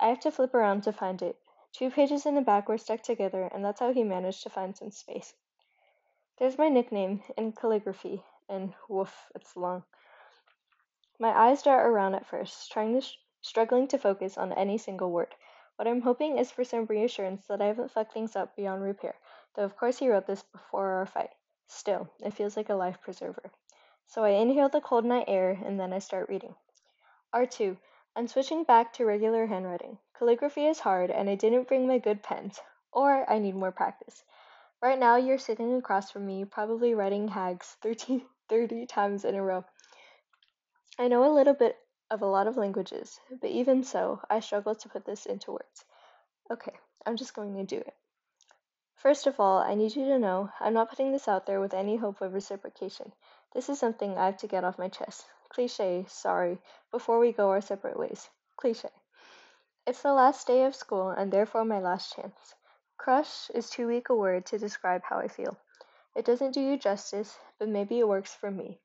I 0.00 0.08
have 0.08 0.20
to 0.20 0.30
flip 0.30 0.54
around 0.54 0.82
to 0.84 0.92
find 0.92 1.20
it. 1.22 1.36
Two 1.72 1.90
pages 1.90 2.24
in 2.24 2.34
the 2.34 2.40
back 2.40 2.68
were 2.68 2.78
stuck 2.78 3.02
together, 3.02 3.44
and 3.52 3.64
that's 3.64 3.80
how 3.80 3.92
he 3.92 4.04
managed 4.04 4.42
to 4.44 4.50
find 4.50 4.76
some 4.76 4.90
space. 4.90 5.34
There's 6.38 6.56
my 6.56 6.68
nickname 6.68 7.22
in 7.36 7.52
calligraphy, 7.52 8.24
and 8.48 8.74
woof, 8.88 9.30
it's 9.34 9.56
long. 9.56 9.84
My 11.18 11.36
eyes 11.36 11.62
dart 11.62 11.84
around 11.84 12.14
at 12.14 12.26
first, 12.26 12.70
trying 12.70 12.94
to 12.94 13.00
sh- 13.00 13.16
struggling 13.40 13.88
to 13.88 13.98
focus 13.98 14.38
on 14.38 14.52
any 14.52 14.78
single 14.78 15.10
word. 15.10 15.34
What 15.74 15.88
I'm 15.88 16.00
hoping 16.00 16.38
is 16.38 16.50
for 16.50 16.64
some 16.64 16.86
reassurance 16.86 17.46
that 17.46 17.60
I 17.60 17.66
haven't 17.66 17.90
fucked 17.90 18.12
things 18.12 18.36
up 18.36 18.54
beyond 18.54 18.82
repair, 18.82 19.16
though 19.54 19.64
of 19.64 19.76
course 19.76 19.98
he 19.98 20.08
wrote 20.08 20.26
this 20.26 20.42
before 20.44 20.92
our 20.92 21.06
fight. 21.06 21.30
Still, 21.66 22.08
it 22.20 22.34
feels 22.34 22.56
like 22.56 22.68
a 22.68 22.74
life 22.74 23.00
preserver. 23.00 23.50
So 24.06 24.24
I 24.24 24.30
inhale 24.30 24.68
the 24.68 24.80
cold 24.80 25.04
night 25.04 25.26
air 25.28 25.50
and 25.50 25.78
then 25.78 25.92
I 25.92 25.98
start 25.98 26.28
reading. 26.28 26.54
R2. 27.34 27.76
I'm 28.16 28.26
switching 28.26 28.64
back 28.64 28.94
to 28.94 29.04
regular 29.04 29.46
handwriting. 29.46 29.98
Calligraphy 30.18 30.66
is 30.66 30.80
hard 30.80 31.10
and 31.10 31.28
I 31.28 31.34
didn't 31.34 31.68
bring 31.68 31.86
my 31.86 31.98
good 31.98 32.22
pens. 32.22 32.58
Or 32.90 33.30
I 33.30 33.38
need 33.38 33.54
more 33.54 33.70
practice. 33.70 34.24
Right 34.80 34.98
now 34.98 35.16
you're 35.16 35.38
sitting 35.38 35.74
across 35.74 36.10
from 36.10 36.24
me, 36.24 36.44
probably 36.44 36.94
writing 36.94 37.28
hags 37.28 37.76
30, 37.82 38.24
30 38.48 38.86
times 38.86 39.24
in 39.24 39.34
a 39.34 39.42
row. 39.42 39.64
I 40.98 41.08
know 41.08 41.30
a 41.30 41.34
little 41.34 41.54
bit 41.54 41.78
of 42.10 42.22
a 42.22 42.26
lot 42.26 42.46
of 42.46 42.56
languages, 42.56 43.20
but 43.40 43.50
even 43.50 43.84
so, 43.84 44.20
I 44.30 44.40
struggle 44.40 44.74
to 44.74 44.88
put 44.88 45.04
this 45.04 45.26
into 45.26 45.52
words. 45.52 45.84
Okay, 46.50 46.72
I'm 47.04 47.16
just 47.16 47.34
going 47.34 47.54
to 47.56 47.64
do 47.64 47.76
it. 47.76 47.94
First 48.94 49.26
of 49.26 49.38
all, 49.38 49.58
I 49.58 49.74
need 49.74 49.94
you 49.94 50.06
to 50.06 50.18
know 50.18 50.50
I'm 50.58 50.74
not 50.74 50.88
putting 50.88 51.12
this 51.12 51.28
out 51.28 51.44
there 51.44 51.60
with 51.60 51.74
any 51.74 51.96
hope 51.96 52.20
of 52.20 52.32
reciprocation. 52.32 53.12
This 53.52 53.68
is 53.68 53.78
something 53.78 54.16
I 54.16 54.26
have 54.26 54.38
to 54.38 54.48
get 54.48 54.64
off 54.64 54.78
my 54.78 54.88
chest. 54.88 55.26
Cliche, 55.48 56.04
sorry, 56.08 56.60
before 56.90 57.18
we 57.18 57.32
go 57.32 57.50
our 57.50 57.60
separate 57.60 57.98
ways. 57.98 58.28
Cliche. 58.56 58.90
It's 59.86 60.02
the 60.02 60.12
last 60.12 60.46
day 60.46 60.64
of 60.64 60.74
school 60.74 61.08
and 61.08 61.32
therefore 61.32 61.64
my 61.64 61.78
last 61.78 62.14
chance. 62.14 62.54
Crush 62.98 63.48
is 63.50 63.70
too 63.70 63.86
weak 63.86 64.10
a 64.10 64.14
word 64.14 64.44
to 64.46 64.58
describe 64.58 65.02
how 65.04 65.18
I 65.18 65.28
feel. 65.28 65.56
It 66.14 66.24
doesn't 66.24 66.52
do 66.52 66.60
you 66.60 66.76
justice, 66.76 67.38
but 67.58 67.68
maybe 67.68 67.98
it 67.98 68.08
works 68.08 68.34
for 68.34 68.50
me. 68.50 68.80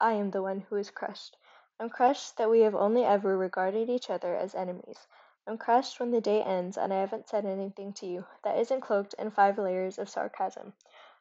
I 0.00 0.12
am 0.12 0.30
the 0.30 0.42
one 0.42 0.60
who 0.60 0.76
is 0.76 0.90
crushed. 0.90 1.36
I'm 1.80 1.88
crushed 1.88 2.36
that 2.36 2.50
we 2.50 2.60
have 2.60 2.74
only 2.74 3.04
ever 3.04 3.36
regarded 3.38 3.88
each 3.88 4.10
other 4.10 4.36
as 4.36 4.54
enemies. 4.54 5.06
I'm 5.46 5.56
crushed 5.56 5.98
when 5.98 6.10
the 6.10 6.20
day 6.20 6.42
ends 6.42 6.76
and 6.76 6.92
I 6.92 7.00
haven't 7.00 7.28
said 7.28 7.46
anything 7.46 7.92
to 7.94 8.06
you 8.06 8.26
that 8.44 8.58
isn't 8.58 8.82
cloaked 8.82 9.14
in 9.14 9.30
five 9.30 9.58
layers 9.58 9.98
of 9.98 10.10
sarcasm. 10.10 10.74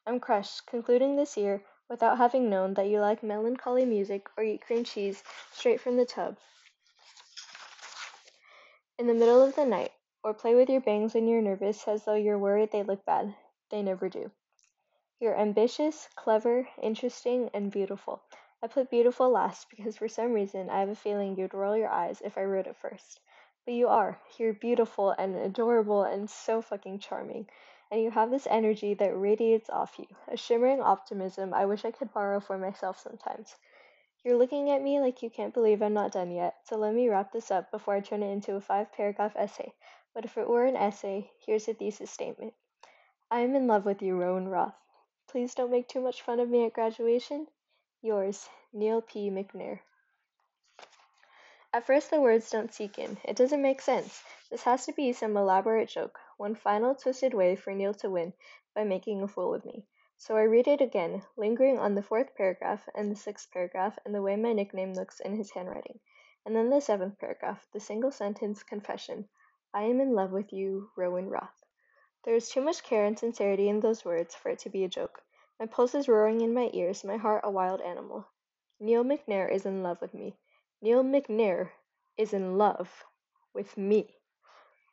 I'm 0.05 0.19
crushed, 0.19 0.65
concluding 0.65 1.15
this 1.15 1.37
year 1.37 1.63
without 1.91 2.17
having 2.17 2.49
known 2.49 2.73
that 2.73 2.87
you 2.87 2.99
like 2.99 3.21
melancholy 3.21 3.85
music 3.85 4.27
or 4.35 4.43
eat 4.43 4.65
cream 4.65 4.83
cheese 4.83 5.21
straight 5.51 5.79
from 5.79 5.97
the 5.97 6.05
tub 6.05 6.37
in 9.01 9.07
the 9.07 9.13
middle 9.15 9.41
of 9.41 9.55
the 9.55 9.65
night, 9.65 9.91
or 10.23 10.31
play 10.31 10.53
with 10.53 10.69
your 10.69 10.79
bangs 10.79 11.15
when 11.15 11.27
you're 11.27 11.41
nervous 11.41 11.87
as 11.87 12.05
though 12.05 12.13
you're 12.13 12.37
worried 12.37 12.71
they 12.71 12.83
look 12.83 13.03
bad. 13.03 13.33
They 13.71 13.81
never 13.81 14.09
do. 14.09 14.29
You're 15.19 15.35
ambitious, 15.35 16.07
clever, 16.15 16.67
interesting, 16.79 17.49
and 17.55 17.71
beautiful. 17.71 18.21
I 18.61 18.67
put 18.67 18.91
beautiful 18.91 19.31
last 19.31 19.71
because 19.71 19.97
for 19.97 20.07
some 20.07 20.33
reason 20.33 20.69
I 20.69 20.81
have 20.81 20.89
a 20.89 20.95
feeling 20.95 21.35
you'd 21.35 21.55
roll 21.55 21.75
your 21.75 21.89
eyes 21.89 22.21
if 22.23 22.37
I 22.37 22.43
wrote 22.43 22.67
it 22.67 22.75
first. 22.75 23.19
But 23.65 23.73
you 23.73 23.87
are. 23.87 24.19
You're 24.37 24.53
beautiful 24.53 25.09
and 25.17 25.35
adorable 25.35 26.03
and 26.03 26.29
so 26.29 26.61
fucking 26.61 26.99
charming. 26.99 27.47
And 27.91 28.01
you 28.01 28.09
have 28.09 28.31
this 28.31 28.47
energy 28.49 28.93
that 28.93 29.19
radiates 29.19 29.69
off 29.69 29.99
you, 29.99 30.07
a 30.29 30.37
shimmering 30.37 30.81
optimism 30.81 31.53
I 31.53 31.65
wish 31.65 31.83
I 31.83 31.91
could 31.91 32.13
borrow 32.13 32.39
for 32.39 32.57
myself 32.57 32.97
sometimes. 32.97 33.53
You're 34.23 34.37
looking 34.37 34.71
at 34.71 34.81
me 34.81 34.99
like 35.01 35.21
you 35.21 35.29
can't 35.29 35.53
believe 35.53 35.81
I'm 35.81 35.93
not 35.93 36.13
done 36.13 36.31
yet, 36.31 36.55
so 36.63 36.77
let 36.77 36.93
me 36.93 37.09
wrap 37.09 37.33
this 37.33 37.51
up 37.51 37.69
before 37.69 37.95
I 37.95 37.99
turn 37.99 38.23
it 38.23 38.31
into 38.31 38.55
a 38.55 38.61
five 38.61 38.91
paragraph 38.93 39.35
essay. 39.35 39.73
But 40.13 40.25
if 40.25 40.37
it 40.37 40.47
were 40.47 40.65
an 40.65 40.77
essay, 40.77 41.29
here's 41.45 41.67
a 41.67 41.73
thesis 41.73 42.11
statement. 42.11 42.53
I 43.29 43.41
am 43.41 43.55
in 43.55 43.67
love 43.67 43.85
with 43.85 44.01
you, 44.01 44.15
Rowan 44.15 44.47
Roth. 44.47 44.75
Please 45.27 45.53
don't 45.53 45.71
make 45.71 45.87
too 45.87 46.01
much 46.01 46.21
fun 46.21 46.39
of 46.39 46.49
me 46.49 46.65
at 46.65 46.73
graduation. 46.73 47.47
Yours, 48.01 48.47
Neil 48.71 49.01
P. 49.01 49.29
McNair. 49.29 49.79
At 51.73 51.85
first 51.85 52.09
the 52.09 52.19
words 52.19 52.49
don't 52.49 52.73
sink 52.73 52.99
in. 52.99 53.17
It 53.23 53.37
doesn't 53.37 53.61
make 53.61 53.81
sense. 53.81 54.21
This 54.49 54.63
has 54.63 54.85
to 54.85 54.91
be 54.91 55.13
some 55.13 55.37
elaborate 55.37 55.87
joke, 55.87 56.19
one 56.41 56.55
final 56.55 56.95
twisted 56.95 57.35
way 57.35 57.55
for 57.55 57.71
Neil 57.71 57.93
to 57.93 58.09
win 58.09 58.33
by 58.73 58.83
making 58.83 59.21
a 59.21 59.27
fool 59.27 59.53
of 59.53 59.63
me. 59.63 59.85
So 60.17 60.35
I 60.35 60.41
read 60.41 60.67
it 60.67 60.81
again, 60.81 61.21
lingering 61.37 61.77
on 61.77 61.93
the 61.93 62.01
fourth 62.01 62.33
paragraph 62.35 62.89
and 62.95 63.11
the 63.11 63.15
sixth 63.15 63.51
paragraph 63.51 63.99
and 64.03 64.15
the 64.15 64.23
way 64.23 64.35
my 64.35 64.51
nickname 64.51 64.95
looks 64.95 65.19
in 65.19 65.35
his 65.35 65.51
handwriting. 65.51 65.99
And 66.43 66.55
then 66.55 66.71
the 66.71 66.81
seventh 66.81 67.19
paragraph, 67.19 67.67
the 67.73 67.79
single 67.79 68.09
sentence 68.09 68.63
confession. 68.63 69.29
I 69.71 69.83
am 69.83 70.01
in 70.01 70.15
love 70.15 70.31
with 70.31 70.51
you, 70.51 70.89
Rowan 70.97 71.29
Roth. 71.29 71.63
There 72.23 72.33
is 72.33 72.49
too 72.49 72.61
much 72.61 72.81
care 72.81 73.05
and 73.05 73.19
sincerity 73.19 73.69
in 73.69 73.79
those 73.79 74.03
words 74.03 74.33
for 74.33 74.49
it 74.49 74.57
to 74.61 74.69
be 74.71 74.83
a 74.83 74.89
joke. 74.89 75.21
My 75.59 75.67
pulse 75.67 75.93
is 75.93 76.07
roaring 76.07 76.41
in 76.41 76.55
my 76.55 76.71
ears, 76.73 77.03
my 77.03 77.17
heart 77.17 77.41
a 77.43 77.51
wild 77.51 77.81
animal. 77.81 78.25
Neil 78.79 79.03
McNair 79.03 79.53
is 79.53 79.67
in 79.67 79.83
love 79.83 80.01
with 80.01 80.15
me. 80.15 80.39
Neil 80.81 81.03
McNair 81.03 81.69
is 82.17 82.33
in 82.33 82.57
love 82.57 83.05
with 83.53 83.77
me. 83.77 84.20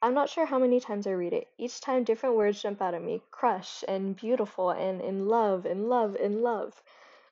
I'm 0.01 0.15
not 0.15 0.29
sure 0.29 0.47
how 0.47 0.61
many 0.61 0.79
times 0.79 1.09
I 1.09 1.11
read 1.11 1.33
it. 1.33 1.49
Each 1.59 1.81
time 1.81 2.05
different 2.05 2.37
words 2.37 2.63
jump 2.63 2.81
out 2.81 2.95
at 2.95 3.03
me 3.03 3.21
crush 3.33 3.83
and 3.89 4.15
beautiful 4.15 4.71
and 4.71 5.01
in 5.01 5.27
love, 5.27 5.67
in 5.67 5.89
love, 5.89 6.15
in 6.15 6.41
love. 6.41 6.81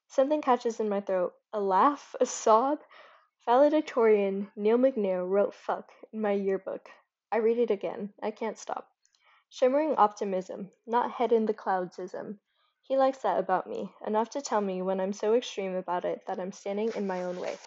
Something 0.08 0.42
catches 0.42 0.80
in 0.80 0.88
my 0.88 1.00
throat 1.00 1.34
a 1.52 1.60
laugh, 1.60 2.16
a 2.20 2.26
sob. 2.26 2.80
Valedictorian 3.44 4.50
Neil 4.56 4.78
McNair 4.78 5.28
wrote 5.28 5.54
fuck 5.54 5.92
in 6.12 6.20
my 6.20 6.32
yearbook. 6.32 6.90
I 7.30 7.36
read 7.36 7.58
it 7.58 7.70
again. 7.70 8.12
I 8.20 8.32
can't 8.32 8.58
stop. 8.58 8.90
Shimmering 9.48 9.94
optimism, 9.96 10.72
not 10.88 11.12
head 11.12 11.30
in 11.30 11.46
the 11.46 11.54
cloudsism. 11.54 12.40
He 12.82 12.96
likes 12.96 13.18
that 13.18 13.38
about 13.38 13.68
me, 13.68 13.92
enough 14.04 14.30
to 14.30 14.42
tell 14.42 14.60
me 14.60 14.82
when 14.82 15.00
I'm 15.00 15.12
so 15.12 15.34
extreme 15.34 15.76
about 15.76 16.04
it 16.04 16.26
that 16.26 16.40
I'm 16.40 16.50
standing 16.50 16.90
in 16.96 17.06
my 17.06 17.22
own 17.22 17.38
way. 17.38 17.58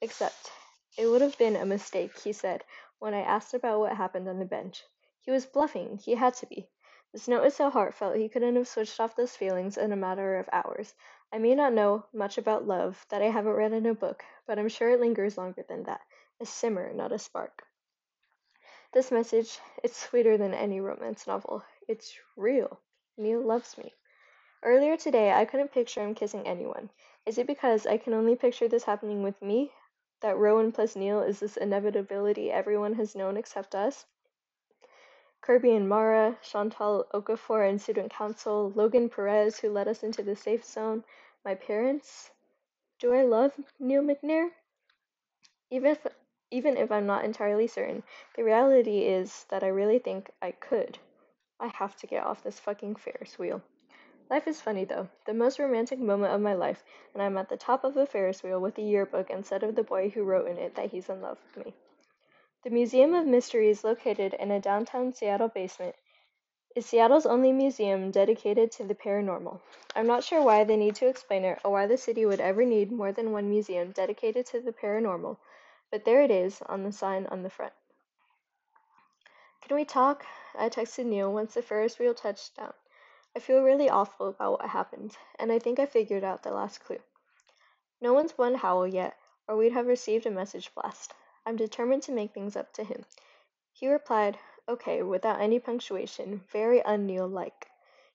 Except, 0.00 0.50
it 0.96 1.06
would 1.06 1.20
have 1.20 1.36
been 1.36 1.56
a 1.56 1.66
mistake, 1.66 2.18
he 2.18 2.32
said, 2.32 2.64
when 2.98 3.14
I 3.14 3.20
asked 3.20 3.54
about 3.54 3.80
what 3.80 3.96
happened 3.96 4.28
on 4.28 4.38
the 4.38 4.44
bench. 4.44 4.84
He 5.20 5.30
was 5.30 5.46
bluffing, 5.46 5.98
he 5.98 6.14
had 6.14 6.34
to 6.34 6.46
be. 6.46 6.68
This 7.12 7.28
note 7.28 7.44
is 7.44 7.54
so 7.54 7.70
heartfelt 7.70 8.16
he 8.16 8.28
couldn't 8.28 8.56
have 8.56 8.68
switched 8.68 9.00
off 9.00 9.16
those 9.16 9.36
feelings 9.36 9.76
in 9.76 9.92
a 9.92 9.96
matter 9.96 10.36
of 10.36 10.48
hours. 10.52 10.94
I 11.32 11.38
may 11.38 11.54
not 11.54 11.72
know 11.72 12.06
much 12.12 12.38
about 12.38 12.66
love 12.66 13.06
that 13.08 13.22
I 13.22 13.30
haven't 13.30 13.52
read 13.52 13.72
in 13.72 13.86
a 13.86 13.94
book, 13.94 14.24
but 14.46 14.58
I'm 14.58 14.68
sure 14.68 14.90
it 14.90 15.00
lingers 15.00 15.38
longer 15.38 15.64
than 15.68 15.84
that. 15.84 16.02
A 16.40 16.46
simmer, 16.46 16.92
not 16.92 17.12
a 17.12 17.18
spark. 17.18 17.64
This 18.92 19.10
message, 19.10 19.58
it's 19.82 19.96
sweeter 19.96 20.36
than 20.36 20.54
any 20.54 20.80
romance 20.80 21.26
novel. 21.26 21.64
It's 21.88 22.18
real. 22.36 22.80
Neil 23.16 23.40
loves 23.40 23.76
me. 23.78 23.94
Earlier 24.62 24.96
today, 24.96 25.32
I 25.32 25.44
couldn't 25.44 25.72
picture 25.72 26.02
him 26.02 26.14
kissing 26.14 26.46
anyone. 26.46 26.90
Is 27.24 27.38
it 27.38 27.46
because 27.46 27.86
I 27.86 27.98
can 27.98 28.14
only 28.14 28.36
picture 28.36 28.68
this 28.68 28.84
happening 28.84 29.22
with 29.22 29.40
me? 29.42 29.72
That 30.20 30.36
Rowan 30.36 30.72
plus 30.72 30.96
Neil 30.96 31.20
is 31.20 31.40
this 31.40 31.56
inevitability 31.56 32.50
everyone 32.50 32.94
has 32.94 33.14
known 33.14 33.36
except 33.36 33.74
us? 33.74 34.06
Kirby 35.40 35.74
and 35.74 35.88
Mara, 35.88 36.38
Chantal 36.42 37.06
Okafor 37.14 37.68
and 37.68 37.80
student 37.80 38.12
council, 38.12 38.72
Logan 38.74 39.08
Perez 39.08 39.60
who 39.60 39.70
led 39.70 39.86
us 39.86 40.02
into 40.02 40.22
the 40.22 40.34
safe 40.34 40.64
zone, 40.64 41.04
my 41.44 41.54
parents. 41.54 42.30
Do 42.98 43.14
I 43.14 43.22
love 43.22 43.52
Neil 43.78 44.02
McNair? 44.02 44.50
Even 45.70 45.92
if 45.92 46.06
even 46.50 46.76
if 46.76 46.90
I'm 46.90 47.06
not 47.06 47.24
entirely 47.24 47.66
certain, 47.66 48.02
the 48.34 48.44
reality 48.44 49.00
is 49.00 49.44
that 49.50 49.62
I 49.62 49.68
really 49.68 49.98
think 49.98 50.30
I 50.40 50.52
could. 50.52 50.98
I 51.60 51.68
have 51.68 51.96
to 51.96 52.06
get 52.06 52.24
off 52.24 52.42
this 52.42 52.60
fucking 52.60 52.96
Ferris 52.96 53.38
wheel. 53.38 53.62
Life 54.28 54.48
is 54.48 54.60
funny 54.60 54.84
though. 54.84 55.08
The 55.24 55.34
most 55.34 55.60
romantic 55.60 56.00
moment 56.00 56.34
of 56.34 56.40
my 56.40 56.54
life, 56.54 56.82
and 57.14 57.22
I'm 57.22 57.38
at 57.38 57.48
the 57.48 57.56
top 57.56 57.84
of 57.84 57.96
a 57.96 58.06
Ferris 58.06 58.42
wheel 58.42 58.60
with 58.60 58.76
a 58.76 58.82
yearbook 58.82 59.30
instead 59.30 59.62
of 59.62 59.76
the 59.76 59.84
boy 59.84 60.10
who 60.10 60.24
wrote 60.24 60.48
in 60.48 60.58
it 60.58 60.74
that 60.74 60.90
he's 60.90 61.08
in 61.08 61.20
love 61.20 61.38
with 61.54 61.64
me. 61.64 61.74
The 62.64 62.70
Museum 62.70 63.14
of 63.14 63.24
Mysteries, 63.24 63.84
located 63.84 64.34
in 64.34 64.50
a 64.50 64.58
downtown 64.58 65.12
Seattle 65.12 65.46
basement, 65.46 65.94
is 66.74 66.84
Seattle's 66.84 67.24
only 67.24 67.52
museum 67.52 68.10
dedicated 68.10 68.72
to 68.72 68.84
the 68.84 68.96
paranormal. 68.96 69.60
I'm 69.94 70.08
not 70.08 70.24
sure 70.24 70.42
why 70.42 70.64
they 70.64 70.76
need 70.76 70.96
to 70.96 71.06
explain 71.06 71.44
it 71.44 71.60
or 71.64 71.70
why 71.70 71.86
the 71.86 71.96
city 71.96 72.26
would 72.26 72.40
ever 72.40 72.64
need 72.64 72.90
more 72.90 73.12
than 73.12 73.30
one 73.30 73.48
museum 73.48 73.92
dedicated 73.92 74.44
to 74.46 74.60
the 74.60 74.72
paranormal, 74.72 75.36
but 75.92 76.04
there 76.04 76.22
it 76.22 76.32
is 76.32 76.60
on 76.62 76.82
the 76.82 76.90
sign 76.90 77.26
on 77.26 77.44
the 77.44 77.50
front. 77.50 77.72
Can 79.62 79.76
we 79.76 79.84
talk? 79.84 80.26
I 80.58 80.68
texted 80.68 81.06
Neil 81.06 81.32
once 81.32 81.54
the 81.54 81.62
Ferris 81.62 82.00
wheel 82.00 82.12
touched 82.12 82.56
down. 82.56 82.74
I 83.36 83.38
feel 83.38 83.60
really 83.60 83.90
awful 83.90 84.28
about 84.28 84.52
what 84.52 84.70
happened, 84.70 85.14
and 85.38 85.52
I 85.52 85.58
think 85.58 85.78
I 85.78 85.84
figured 85.84 86.24
out 86.24 86.42
the 86.42 86.52
last 86.52 86.82
clue. 86.82 87.00
No 88.00 88.14
one's 88.14 88.38
won 88.38 88.54
Howl 88.54 88.86
yet, 88.86 89.14
or 89.46 89.58
we'd 89.58 89.74
have 89.74 89.86
received 89.86 90.24
a 90.24 90.30
message 90.30 90.74
blast. 90.74 91.12
I'm 91.44 91.56
determined 91.56 92.02
to 92.04 92.12
make 92.12 92.32
things 92.32 92.56
up 92.56 92.72
to 92.72 92.82
him. 92.82 93.04
He 93.74 93.88
replied, 93.88 94.38
okay, 94.66 95.02
without 95.02 95.38
any 95.38 95.58
punctuation, 95.58 96.44
very 96.50 96.80
un-Neil 96.80 97.28
like. 97.28 97.66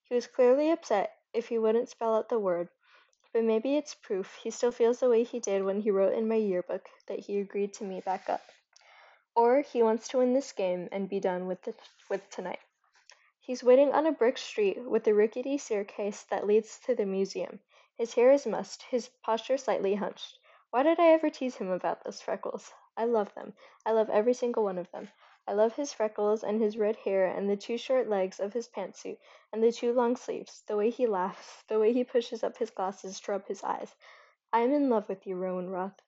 He 0.05 0.15
was 0.15 0.25
clearly 0.25 0.71
upset 0.71 1.15
if 1.35 1.49
he 1.49 1.59
wouldn't 1.59 1.89
spell 1.89 2.15
out 2.15 2.29
the 2.29 2.39
word, 2.39 2.69
but 3.31 3.43
maybe 3.43 3.77
it's 3.77 3.93
proof 3.93 4.39
he 4.41 4.49
still 4.49 4.71
feels 4.71 5.01
the 5.01 5.09
way 5.09 5.21
he 5.21 5.39
did 5.39 5.63
when 5.63 5.81
he 5.81 5.91
wrote 5.91 6.15
in 6.15 6.27
my 6.27 6.37
yearbook 6.37 6.89
that 7.07 7.19
he 7.19 7.37
agreed 7.37 7.75
to 7.75 7.83
meet 7.83 8.05
back 8.05 8.27
up. 8.27 8.41
Or 9.35 9.61
he 9.61 9.83
wants 9.83 10.07
to 10.07 10.17
win 10.17 10.33
this 10.33 10.51
game 10.51 10.89
and 10.91 11.07
be 11.07 11.19
done 11.19 11.45
with, 11.45 11.61
the, 11.61 11.75
with 12.09 12.27
tonight. 12.31 12.57
He's 13.43 13.63
waiting 13.63 13.91
on 13.91 14.05
a 14.05 14.11
brick 14.11 14.37
street 14.37 14.83
with 14.87 15.07
a 15.07 15.15
rickety 15.15 15.57
staircase 15.57 16.21
that 16.29 16.45
leads 16.45 16.77
to 16.81 16.93
the 16.93 17.07
museum. 17.07 17.59
His 17.97 18.13
hair 18.13 18.31
is 18.31 18.45
mussed, 18.45 18.83
his 18.83 19.09
posture 19.23 19.57
slightly 19.57 19.95
hunched. 19.95 20.37
Why 20.69 20.83
did 20.83 20.99
I 20.99 21.07
ever 21.07 21.31
tease 21.31 21.55
him 21.55 21.71
about 21.71 22.03
those 22.03 22.21
freckles? 22.21 22.71
I 22.95 23.05
love 23.05 23.33
them. 23.33 23.55
I 23.83 23.93
love 23.93 24.11
every 24.11 24.35
single 24.35 24.63
one 24.63 24.77
of 24.77 24.91
them. 24.91 25.09
I 25.47 25.53
love 25.53 25.73
his 25.73 25.91
freckles 25.91 26.43
and 26.43 26.61
his 26.61 26.77
red 26.77 26.97
hair 26.97 27.25
and 27.25 27.49
the 27.49 27.57
two 27.57 27.79
short 27.79 28.07
legs 28.07 28.39
of 28.39 28.53
his 28.53 28.67
pantsuit 28.67 29.17
and 29.51 29.63
the 29.63 29.71
two 29.71 29.91
long 29.91 30.15
sleeves, 30.15 30.61
the 30.67 30.77
way 30.77 30.91
he 30.91 31.07
laughs, 31.07 31.63
the 31.67 31.79
way 31.79 31.93
he 31.93 32.03
pushes 32.03 32.43
up 32.43 32.57
his 32.57 32.69
glasses 32.69 33.19
to 33.21 33.31
rub 33.31 33.47
his 33.47 33.63
eyes. 33.63 33.95
I 34.53 34.59
am 34.59 34.71
in 34.71 34.87
love 34.87 35.09
with 35.09 35.25
you, 35.25 35.35
Rowan 35.35 35.71
Roth. 35.71 35.99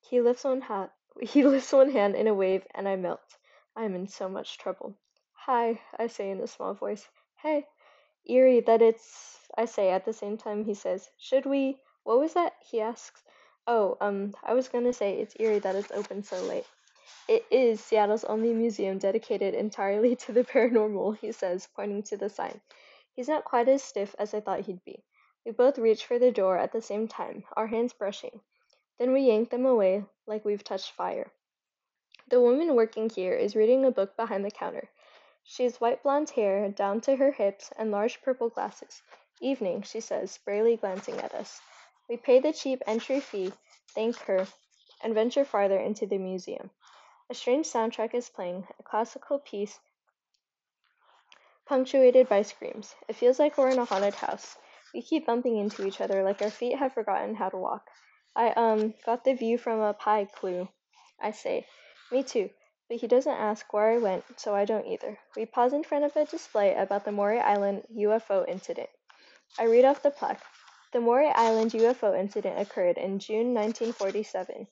He 0.00 0.22
lifts 0.22 0.44
one 0.44 0.62
hat 0.62 0.94
he 1.20 1.44
lifts 1.44 1.70
one 1.70 1.90
hand 1.90 2.16
in 2.16 2.28
a 2.28 2.34
wave 2.34 2.66
and 2.74 2.88
I 2.88 2.96
melt. 2.96 3.36
I 3.76 3.84
am 3.84 3.94
in 3.94 4.08
so 4.08 4.26
much 4.26 4.56
trouble. 4.56 4.96
"Hi," 5.50 5.80
I 5.98 6.08
say 6.08 6.30
in 6.30 6.40
a 6.42 6.46
small 6.46 6.74
voice. 6.74 7.08
"Hey." 7.36 7.66
"Eerie 8.26 8.60
that 8.60 8.82
it's," 8.82 9.48
I 9.56 9.64
say 9.64 9.88
at 9.88 10.04
the 10.04 10.12
same 10.12 10.36
time 10.36 10.66
he 10.66 10.74
says, 10.74 11.08
"Should 11.16 11.46
we 11.46 11.80
what 12.02 12.18
was 12.18 12.34
that?" 12.34 12.56
he 12.60 12.82
asks. 12.82 13.24
"Oh, 13.66 13.96
um, 13.98 14.36
I 14.42 14.52
was 14.52 14.68
gonna 14.68 14.92
say 14.92 15.18
it's 15.18 15.34
eerie 15.40 15.58
that 15.60 15.74
it's 15.74 15.90
open 15.90 16.22
so 16.22 16.42
late." 16.42 16.66
"It 17.28 17.46
is 17.50 17.82
Seattle's 17.82 18.24
only 18.24 18.52
museum 18.52 18.98
dedicated 18.98 19.54
entirely 19.54 20.14
to 20.16 20.32
the 20.32 20.44
paranormal," 20.44 21.16
he 21.16 21.32
says, 21.32 21.66
pointing 21.74 22.02
to 22.02 22.18
the 22.18 22.28
sign. 22.28 22.60
He's 23.16 23.26
not 23.30 23.46
quite 23.46 23.70
as 23.70 23.82
stiff 23.82 24.14
as 24.18 24.34
I 24.34 24.40
thought 24.40 24.66
he'd 24.66 24.84
be. 24.84 25.02
We 25.46 25.52
both 25.52 25.78
reach 25.78 26.04
for 26.04 26.18
the 26.18 26.30
door 26.30 26.58
at 26.58 26.72
the 26.72 26.82
same 26.82 27.08
time, 27.08 27.46
our 27.56 27.68
hands 27.68 27.94
brushing. 27.94 28.42
Then 28.98 29.14
we 29.14 29.22
yank 29.22 29.48
them 29.48 29.64
away 29.64 30.04
like 30.26 30.44
we've 30.44 30.62
touched 30.62 30.92
fire. 30.92 31.32
The 32.26 32.38
woman 32.38 32.74
working 32.74 33.08
here 33.08 33.32
is 33.32 33.56
reading 33.56 33.86
a 33.86 33.90
book 33.90 34.14
behind 34.14 34.44
the 34.44 34.50
counter. 34.50 34.90
She 35.50 35.64
has 35.64 35.80
white 35.80 36.02
blonde 36.02 36.28
hair 36.28 36.68
down 36.68 37.00
to 37.00 37.16
her 37.16 37.32
hips 37.32 37.72
and 37.78 37.90
large 37.90 38.20
purple 38.20 38.50
glasses. 38.50 39.00
"Evening," 39.40 39.80
she 39.80 39.98
says, 39.98 40.30
sprayily 40.30 40.78
glancing 40.78 41.18
at 41.20 41.34
us. 41.34 41.62
We 42.06 42.18
pay 42.18 42.38
the 42.38 42.52
cheap 42.52 42.82
entry 42.86 43.18
fee, 43.20 43.54
thank 43.94 44.18
her, 44.24 44.46
and 45.00 45.14
venture 45.14 45.46
farther 45.46 45.78
into 45.78 46.06
the 46.06 46.18
museum. 46.18 46.70
A 47.30 47.34
strange 47.34 47.66
soundtrack 47.66 48.12
is 48.12 48.28
playing, 48.28 48.68
a 48.78 48.82
classical 48.82 49.38
piece 49.38 49.80
punctuated 51.64 52.28
by 52.28 52.42
screams. 52.42 52.94
It 53.08 53.16
feels 53.16 53.38
like 53.38 53.56
we're 53.56 53.70
in 53.70 53.78
a 53.78 53.86
haunted 53.86 54.16
house. 54.16 54.58
We 54.92 55.00
keep 55.00 55.24
bumping 55.24 55.56
into 55.56 55.86
each 55.86 56.02
other 56.02 56.22
like 56.22 56.42
our 56.42 56.50
feet 56.50 56.76
have 56.76 56.92
forgotten 56.92 57.34
how 57.34 57.48
to 57.48 57.56
walk. 57.56 57.88
I, 58.36 58.50
um, 58.50 58.92
got 59.06 59.24
the 59.24 59.32
view 59.32 59.56
from 59.56 59.80
up 59.80 60.02
high 60.02 60.26
clue, 60.26 60.68
I 61.18 61.30
say. 61.30 61.66
Me 62.10 62.22
too. 62.22 62.50
But 62.88 62.96
he 62.98 63.06
doesn't 63.06 63.32
ask 63.32 63.70
where 63.72 63.90
I 63.90 63.98
went, 63.98 64.24
so 64.40 64.54
I 64.54 64.64
don't 64.64 64.86
either. 64.86 65.18
We 65.36 65.44
pause 65.44 65.74
in 65.74 65.84
front 65.84 66.04
of 66.04 66.16
a 66.16 66.24
display 66.24 66.74
about 66.74 67.04
the 67.04 67.12
Maury 67.12 67.38
Island 67.38 67.82
UFO 67.94 68.48
incident. 68.48 68.88
I 69.58 69.64
read 69.64 69.84
off 69.84 70.02
the 70.02 70.10
plaque. 70.10 70.42
The 70.92 71.00
Maury 71.00 71.28
Island 71.28 71.72
UFO 71.72 72.18
incident 72.18 72.58
occurred 72.58 72.96
in 72.96 73.18
June 73.18 73.52
1947. 73.52 74.68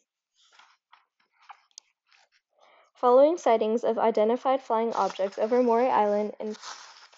Following 2.94 3.36
sightings 3.36 3.84
of 3.84 3.98
identified 3.98 4.62
flying 4.62 4.94
objects 4.94 5.38
over 5.38 5.62
Maury 5.62 5.90
Island 5.90 6.34
and 6.40 6.56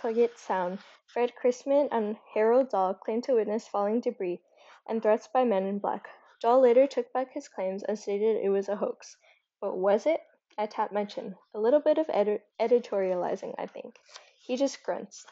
Puget 0.01 0.37
Sound, 0.37 0.81
Fred 1.07 1.33
Crisman 1.41 1.89
and 1.93 2.19
Harold 2.35 2.71
Dahl 2.71 2.95
claimed 2.95 3.23
to 3.25 3.35
witness 3.35 3.69
falling 3.69 4.01
debris 4.01 4.41
and 4.89 5.01
threats 5.01 5.29
by 5.29 5.45
men 5.45 5.65
in 5.67 5.79
black. 5.79 6.09
Dahl 6.41 6.59
later 6.59 6.89
took 6.89 7.13
back 7.13 7.33
his 7.33 7.47
claims 7.47 7.85
and 7.85 7.97
stated 7.97 8.39
it 8.45 8.49
was 8.49 8.69
a 8.69 8.75
hoax. 8.75 9.17
But 9.61 9.77
was 9.77 10.05
it? 10.05 10.21
My 10.59 11.05
chin. 11.05 11.37
A 11.55 11.61
little 11.61 11.79
bit 11.79 11.99
of 11.99 12.11
edi- 12.11 12.43
editorializing, 12.61 13.55
I 13.59 13.67
think. 13.67 13.97
He 14.41 14.57
just 14.57 14.83
grunts. 14.83 15.25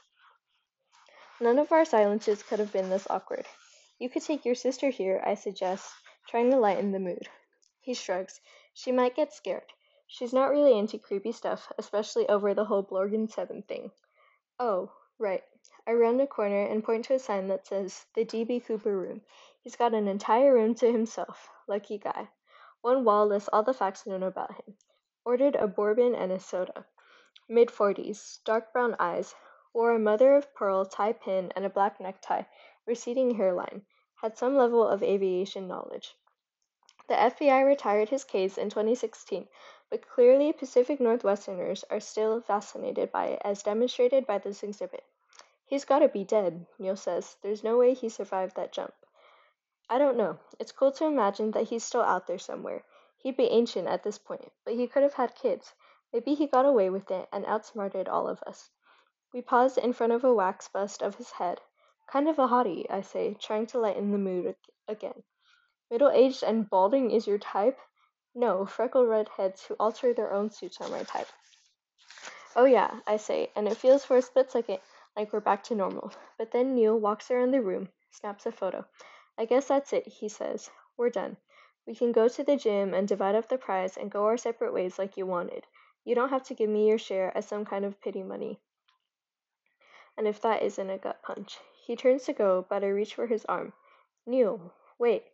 None 1.40 1.58
of 1.58 1.72
our 1.72 1.84
silences 1.84 2.44
could 2.44 2.60
have 2.60 2.72
been 2.72 2.90
this 2.90 3.08
awkward. 3.10 3.44
You 3.98 4.08
could 4.08 4.22
take 4.22 4.44
your 4.44 4.54
sister 4.54 4.88
here, 4.88 5.20
I 5.26 5.34
suggest, 5.34 5.92
trying 6.28 6.52
to 6.52 6.58
lighten 6.58 6.92
the 6.92 7.00
mood. 7.00 7.28
He 7.80 7.92
shrugs. 7.92 8.40
She 8.72 8.92
might 8.92 9.16
get 9.16 9.32
scared. 9.32 9.72
She's 10.06 10.32
not 10.32 10.50
really 10.50 10.78
into 10.78 10.96
creepy 10.96 11.32
stuff, 11.32 11.72
especially 11.76 12.28
over 12.28 12.54
the 12.54 12.64
whole 12.64 12.84
Blorgen 12.84 13.28
7 13.28 13.62
thing. 13.62 13.90
Oh, 14.60 14.92
right. 15.18 15.42
I 15.88 15.94
round 15.94 16.20
a 16.20 16.28
corner 16.28 16.66
and 16.66 16.84
point 16.84 17.06
to 17.06 17.14
a 17.14 17.18
sign 17.18 17.48
that 17.48 17.66
says 17.66 18.06
the 18.14 18.24
DB 18.24 18.64
Cooper 18.64 18.96
room. 18.96 19.22
He's 19.62 19.74
got 19.74 19.92
an 19.92 20.06
entire 20.06 20.54
room 20.54 20.76
to 20.76 20.92
himself. 20.92 21.48
Lucky 21.66 21.98
guy. 21.98 22.28
One 22.80 23.02
wall 23.02 23.26
lists 23.26 23.48
all 23.52 23.64
the 23.64 23.74
facts 23.74 24.06
known 24.06 24.22
about 24.22 24.54
him. 24.54 24.76
Ordered 25.26 25.56
a 25.56 25.66
bourbon 25.66 26.14
and 26.14 26.30
a 26.30 26.38
soda. 26.38 26.86
Mid 27.48 27.68
40s, 27.68 28.44
dark 28.44 28.72
brown 28.72 28.94
eyes, 29.00 29.34
wore 29.72 29.90
a 29.90 29.98
mother 29.98 30.36
of 30.36 30.54
pearl 30.54 30.84
tie 30.84 31.14
pin 31.14 31.52
and 31.56 31.66
a 31.66 31.68
black 31.68 31.98
necktie, 31.98 32.44
receding 32.86 33.34
hairline, 33.34 33.84
had 34.22 34.38
some 34.38 34.56
level 34.56 34.86
of 34.86 35.02
aviation 35.02 35.66
knowledge. 35.66 36.16
The 37.08 37.14
FBI 37.16 37.66
retired 37.66 38.08
his 38.08 38.22
case 38.22 38.56
in 38.56 38.70
2016, 38.70 39.48
but 39.90 40.08
clearly 40.08 40.52
Pacific 40.52 41.00
Northwesterners 41.00 41.82
are 41.90 41.98
still 41.98 42.40
fascinated 42.40 43.10
by 43.10 43.26
it, 43.26 43.42
as 43.44 43.64
demonstrated 43.64 44.28
by 44.28 44.38
this 44.38 44.62
exhibit. 44.62 45.02
He's 45.64 45.84
gotta 45.84 46.06
be 46.06 46.22
dead, 46.22 46.66
Neil 46.78 46.94
says. 46.94 47.36
There's 47.42 47.64
no 47.64 47.76
way 47.76 47.94
he 47.94 48.08
survived 48.10 48.54
that 48.54 48.70
jump. 48.70 48.94
I 49.90 49.98
don't 49.98 50.16
know. 50.16 50.38
It's 50.60 50.70
cool 50.70 50.92
to 50.92 51.06
imagine 51.06 51.50
that 51.50 51.64
he's 51.64 51.82
still 51.82 52.02
out 52.02 52.28
there 52.28 52.38
somewhere. 52.38 52.84
He'd 53.18 53.36
be 53.36 53.44
ancient 53.44 53.88
at 53.88 54.02
this 54.02 54.18
point, 54.18 54.52
but 54.64 54.74
he 54.74 54.86
could 54.86 55.02
have 55.02 55.14
had 55.14 55.34
kids. 55.34 55.74
Maybe 56.12 56.34
he 56.34 56.46
got 56.46 56.64
away 56.64 56.90
with 56.90 57.10
it 57.10 57.28
and 57.32 57.44
outsmarted 57.46 58.08
all 58.08 58.28
of 58.28 58.42
us. 58.44 58.70
We 59.32 59.42
pause 59.42 59.76
in 59.76 59.92
front 59.92 60.12
of 60.12 60.24
a 60.24 60.32
wax 60.32 60.68
bust 60.68 61.02
of 61.02 61.16
his 61.16 61.30
head. 61.32 61.60
Kind 62.06 62.28
of 62.28 62.38
a 62.38 62.46
hottie, 62.46 62.86
I 62.90 63.00
say, 63.00 63.34
trying 63.34 63.66
to 63.68 63.78
lighten 63.78 64.12
the 64.12 64.18
mood 64.18 64.56
again. 64.86 65.22
Middle 65.90 66.10
aged 66.10 66.42
and 66.42 66.68
balding 66.68 67.10
is 67.10 67.26
your 67.26 67.38
type? 67.38 67.78
No, 68.34 68.66
freckled 68.66 69.08
redheads 69.08 69.64
who 69.64 69.76
alter 69.80 70.12
their 70.12 70.32
own 70.32 70.50
suits 70.50 70.80
are 70.80 70.88
my 70.88 71.02
type. 71.02 71.28
Oh 72.54 72.64
yeah, 72.64 73.00
I 73.06 73.16
say, 73.16 73.50
and 73.54 73.68
it 73.68 73.76
feels 73.76 74.04
for 74.04 74.16
a 74.16 74.22
split 74.22 74.50
second 74.50 74.80
like 75.16 75.32
we're 75.32 75.40
back 75.40 75.62
to 75.64 75.74
normal. 75.74 76.12
But 76.38 76.52
then 76.52 76.74
Neil 76.74 76.98
walks 76.98 77.30
around 77.30 77.50
the 77.50 77.62
room, 77.62 77.88
snaps 78.10 78.46
a 78.46 78.52
photo. 78.52 78.86
I 79.38 79.44
guess 79.44 79.68
that's 79.68 79.92
it, 79.92 80.06
he 80.06 80.28
says. 80.28 80.70
We're 80.96 81.10
done. 81.10 81.36
We 81.86 81.94
can 81.94 82.12
go 82.12 82.28
to 82.28 82.44
the 82.44 82.56
gym 82.56 82.94
and 82.94 83.06
divide 83.06 83.34
up 83.34 83.48
the 83.48 83.58
prize 83.58 83.96
and 83.96 84.10
go 84.10 84.24
our 84.24 84.36
separate 84.36 84.72
ways 84.72 84.98
like 84.98 85.16
you 85.16 85.26
wanted. 85.26 85.66
You 86.04 86.14
don't 86.14 86.30
have 86.30 86.44
to 86.44 86.54
give 86.54 86.70
me 86.70 86.88
your 86.88 86.98
share 86.98 87.36
as 87.36 87.46
some 87.46 87.64
kind 87.64 87.84
of 87.84 88.00
pity 88.00 88.22
money 88.22 88.60
and 90.16 90.26
if 90.26 90.40
that 90.40 90.62
isn't 90.62 90.90
a 90.90 90.96
gut 90.96 91.22
punch. 91.22 91.58
He 91.84 91.94
turns 91.94 92.24
to 92.24 92.32
go, 92.32 92.64
but 92.68 92.82
I 92.82 92.88
reach 92.88 93.14
for 93.14 93.26
his 93.26 93.44
arm. 93.44 93.74
Neil, 94.24 94.72
wait. 94.98 95.24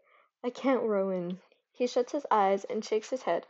I 0.42 0.50
can't, 0.50 0.82
Rowan. 0.82 1.40
He 1.70 1.86
shuts 1.86 2.12
his 2.12 2.26
eyes 2.30 2.64
and 2.64 2.84
shakes 2.84 3.10
his 3.10 3.22
head, 3.22 3.46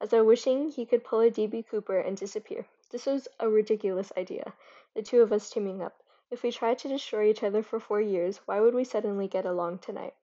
as 0.00 0.10
though 0.10 0.24
wishing 0.24 0.68
he 0.68 0.84
could 0.84 1.04
pull 1.04 1.20
a 1.20 1.30
DB 1.30 1.64
Cooper 1.66 2.00
and 2.00 2.16
disappear. 2.16 2.66
This 2.90 3.06
was 3.06 3.28
a 3.38 3.48
ridiculous 3.48 4.12
idea, 4.16 4.52
the 4.94 5.02
two 5.02 5.22
of 5.22 5.32
us 5.32 5.48
teaming 5.48 5.80
up. 5.80 6.02
If 6.30 6.42
we 6.42 6.50
tried 6.50 6.78
to 6.78 6.88
destroy 6.88 7.30
each 7.30 7.44
other 7.44 7.62
for 7.62 7.78
four 7.78 8.00
years, 8.00 8.38
why 8.46 8.60
would 8.60 8.74
we 8.74 8.84
suddenly 8.84 9.28
get 9.28 9.46
along 9.46 9.78
tonight? 9.78 10.14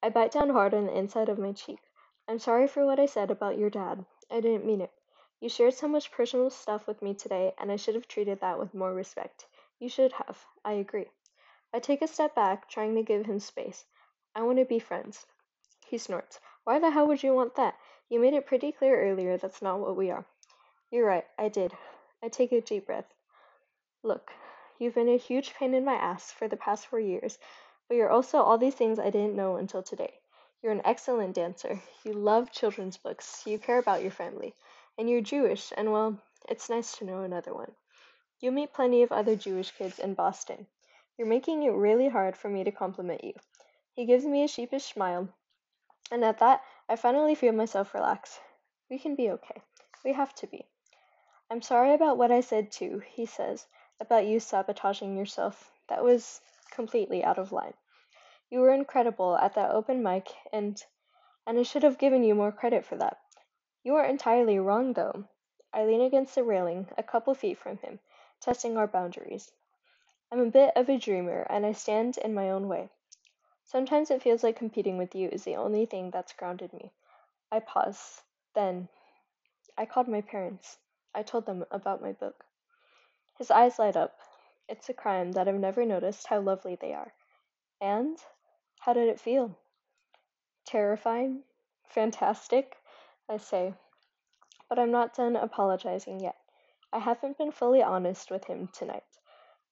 I 0.00 0.10
bite 0.10 0.30
down 0.30 0.50
hard 0.50 0.74
on 0.74 0.86
the 0.86 0.96
inside 0.96 1.28
of 1.28 1.40
my 1.40 1.52
cheek. 1.52 1.80
I'm 2.28 2.38
sorry 2.38 2.68
for 2.68 2.86
what 2.86 3.00
I 3.00 3.06
said 3.06 3.32
about 3.32 3.58
your 3.58 3.68
dad. 3.68 4.04
I 4.30 4.40
didn't 4.40 4.64
mean 4.64 4.80
it. 4.80 4.92
You 5.40 5.48
shared 5.48 5.74
so 5.74 5.88
much 5.88 6.12
personal 6.12 6.50
stuff 6.50 6.86
with 6.86 7.02
me 7.02 7.14
today, 7.14 7.52
and 7.58 7.72
I 7.72 7.76
should 7.76 7.96
have 7.96 8.06
treated 8.06 8.40
that 8.40 8.58
with 8.60 8.74
more 8.74 8.94
respect. 8.94 9.46
You 9.80 9.88
should 9.88 10.12
have. 10.12 10.44
I 10.64 10.74
agree. 10.74 11.10
I 11.72 11.80
take 11.80 12.00
a 12.02 12.06
step 12.06 12.34
back, 12.34 12.68
trying 12.68 12.94
to 12.94 13.02
give 13.02 13.26
him 13.26 13.40
space. 13.40 13.84
I 14.36 14.42
want 14.42 14.58
to 14.58 14.64
be 14.64 14.78
friends. 14.78 15.26
He 15.86 15.98
snorts. 15.98 16.38
Why 16.62 16.78
the 16.78 16.90
hell 16.90 17.08
would 17.08 17.22
you 17.22 17.34
want 17.34 17.56
that? 17.56 17.76
You 18.08 18.20
made 18.20 18.34
it 18.34 18.46
pretty 18.46 18.70
clear 18.70 19.02
earlier 19.02 19.36
that's 19.36 19.62
not 19.62 19.80
what 19.80 19.96
we 19.96 20.10
are. 20.10 20.24
You're 20.90 21.06
right, 21.06 21.26
I 21.36 21.48
did. 21.48 21.76
I 22.22 22.28
take 22.28 22.52
a 22.52 22.60
deep 22.60 22.86
breath. 22.86 23.12
Look, 24.02 24.32
you've 24.78 24.94
been 24.94 25.08
a 25.08 25.16
huge 25.16 25.54
pain 25.54 25.74
in 25.74 25.84
my 25.84 25.94
ass 25.94 26.30
for 26.30 26.46
the 26.46 26.56
past 26.56 26.86
four 26.86 27.00
years, 27.00 27.38
but 27.88 27.96
you're 27.96 28.10
also 28.10 28.38
all 28.38 28.58
these 28.58 28.74
things 28.74 28.98
I 28.98 29.10
didn't 29.10 29.34
know 29.34 29.56
until 29.56 29.82
today. 29.82 30.20
You're 30.62 30.72
an 30.72 30.82
excellent 30.84 31.34
dancer. 31.34 31.80
You 32.04 32.12
love 32.12 32.52
children's 32.52 32.96
books. 32.96 33.42
You 33.46 33.58
care 33.58 33.78
about 33.78 34.02
your 34.02 34.10
family. 34.10 34.54
And 34.98 35.08
you're 35.08 35.20
Jewish, 35.20 35.72
and 35.76 35.90
well, 35.90 36.20
it's 36.48 36.68
nice 36.68 36.96
to 36.98 37.04
know 37.04 37.22
another 37.22 37.54
one. 37.54 37.72
You 38.40 38.52
meet 38.52 38.72
plenty 38.72 39.02
of 39.02 39.10
other 39.10 39.36
Jewish 39.36 39.70
kids 39.70 39.98
in 39.98 40.14
Boston. 40.14 40.66
You're 41.16 41.26
making 41.26 41.62
it 41.62 41.70
really 41.70 42.08
hard 42.08 42.36
for 42.36 42.48
me 42.48 42.62
to 42.64 42.70
compliment 42.70 43.24
you. 43.24 43.34
He 43.94 44.06
gives 44.06 44.24
me 44.24 44.44
a 44.44 44.48
sheepish 44.48 44.84
smile, 44.84 45.28
and 46.10 46.24
at 46.24 46.38
that 46.38 46.62
I 46.88 46.96
finally 46.96 47.34
feel 47.34 47.52
myself 47.52 47.94
relax. 47.94 48.38
We 48.88 48.98
can 48.98 49.16
be 49.16 49.30
okay. 49.30 49.60
We 50.04 50.12
have 50.12 50.34
to 50.36 50.46
be. 50.46 50.66
I'm 51.50 51.62
sorry 51.62 51.94
about 51.94 52.18
what 52.18 52.30
I 52.30 52.40
said 52.40 52.70
too, 52.70 53.02
he 53.12 53.26
says, 53.26 53.66
about 54.00 54.26
you 54.26 54.38
sabotaging 54.38 55.16
yourself. 55.16 55.72
That 55.88 56.04
was 56.04 56.40
completely 56.70 57.24
out 57.24 57.38
of 57.38 57.52
line. 57.52 57.74
You 58.50 58.60
were 58.60 58.72
incredible 58.72 59.36
at 59.36 59.54
that 59.54 59.70
open 59.70 60.02
mic 60.02 60.28
and 60.52 60.82
and 61.46 61.58
I 61.58 61.62
should 61.62 61.82
have 61.82 61.98
given 61.98 62.24
you 62.24 62.34
more 62.34 62.52
credit 62.52 62.84
for 62.84 62.96
that. 62.96 63.18
You 63.82 63.94
are 63.96 64.04
entirely 64.04 64.58
wrong 64.58 64.92
though. 64.92 65.24
I 65.72 65.84
lean 65.84 66.00
against 66.00 66.34
the 66.34 66.44
railing, 66.44 66.88
a 66.96 67.02
couple 67.02 67.34
feet 67.34 67.58
from 67.58 67.78
him 67.78 68.00
testing 68.40 68.76
our 68.76 68.86
boundaries. 68.86 69.50
I'm 70.30 70.40
a 70.40 70.50
bit 70.50 70.72
of 70.76 70.88
a 70.88 70.98
dreamer, 70.98 71.46
and 71.50 71.66
I 71.66 71.72
stand 71.72 72.18
in 72.18 72.34
my 72.34 72.50
own 72.50 72.68
way. 72.68 72.88
Sometimes 73.64 74.10
it 74.10 74.22
feels 74.22 74.42
like 74.42 74.56
competing 74.56 74.96
with 74.96 75.14
you 75.14 75.28
is 75.28 75.44
the 75.44 75.56
only 75.56 75.86
thing 75.86 76.10
that's 76.10 76.32
grounded 76.32 76.72
me. 76.72 76.92
I 77.50 77.60
pause. 77.60 78.22
Then, 78.54 78.88
I 79.76 79.86
called 79.86 80.08
my 80.08 80.20
parents. 80.20 80.78
I 81.14 81.22
told 81.22 81.46
them 81.46 81.64
about 81.70 82.02
my 82.02 82.12
book. 82.12 82.44
His 83.38 83.50
eyes 83.50 83.78
light 83.78 83.96
up. 83.96 84.18
It's 84.68 84.90
a 84.90 84.94
crime 84.94 85.32
that 85.32 85.48
I've 85.48 85.54
never 85.54 85.86
noticed 85.86 86.26
how 86.26 86.40
lovely 86.40 86.76
they 86.76 86.92
are. 86.92 87.14
And 87.80 88.18
how 88.80 88.92
did 88.92 89.08
it 89.08 89.18
feel? 89.18 89.56
Terrifying? 90.66 91.42
Fantastic? 91.86 92.76
I 93.30 93.38
say. 93.38 93.72
But 94.68 94.78
I'm 94.78 94.90
not 94.90 95.14
done 95.14 95.36
apologizing 95.36 96.20
yet. 96.20 96.36
I 96.92 96.98
haven't 96.98 97.38
been 97.38 97.50
fully 97.50 97.82
honest 97.82 98.30
with 98.30 98.44
him 98.44 98.68
tonight. 98.68 99.04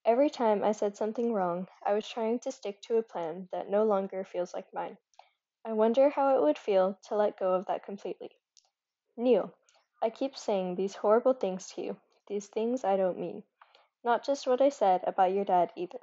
Every 0.07 0.31
time 0.31 0.65
I 0.65 0.73
said 0.73 0.97
something 0.97 1.33
wrong, 1.35 1.69
I 1.85 1.93
was 1.93 2.09
trying 2.09 2.39
to 2.41 2.53
stick 2.53 2.81
to 2.83 2.97
a 2.97 3.03
plan 3.03 3.51
that 3.53 3.69
no 3.69 3.85
longer 3.85 4.25
feels 4.25 4.55
like 4.55 4.73
mine. 4.73 4.97
I 5.63 5.75
wonder 5.75 6.09
how 6.09 6.35
it 6.37 6.43
would 6.43 6.57
feel 6.57 6.99
to 7.09 7.17
let 7.17 7.39
go 7.39 7.53
of 7.53 7.67
that 7.67 7.85
completely. 7.85 8.31
Neil, 9.17 9.53
I 10.01 10.09
keep 10.09 10.39
saying 10.39 10.77
these 10.77 10.95
horrible 10.95 11.35
things 11.35 11.69
to 11.73 11.83
you, 11.83 11.97
these 12.29 12.47
things 12.47 12.83
I 12.83 12.97
don't 12.97 13.19
mean. 13.19 13.43
Not 14.07 14.25
just 14.25 14.47
what 14.47 14.63
I 14.63 14.69
said 14.69 15.03
about 15.05 15.33
your 15.33 15.45
dad 15.45 15.73
either, 15.75 15.99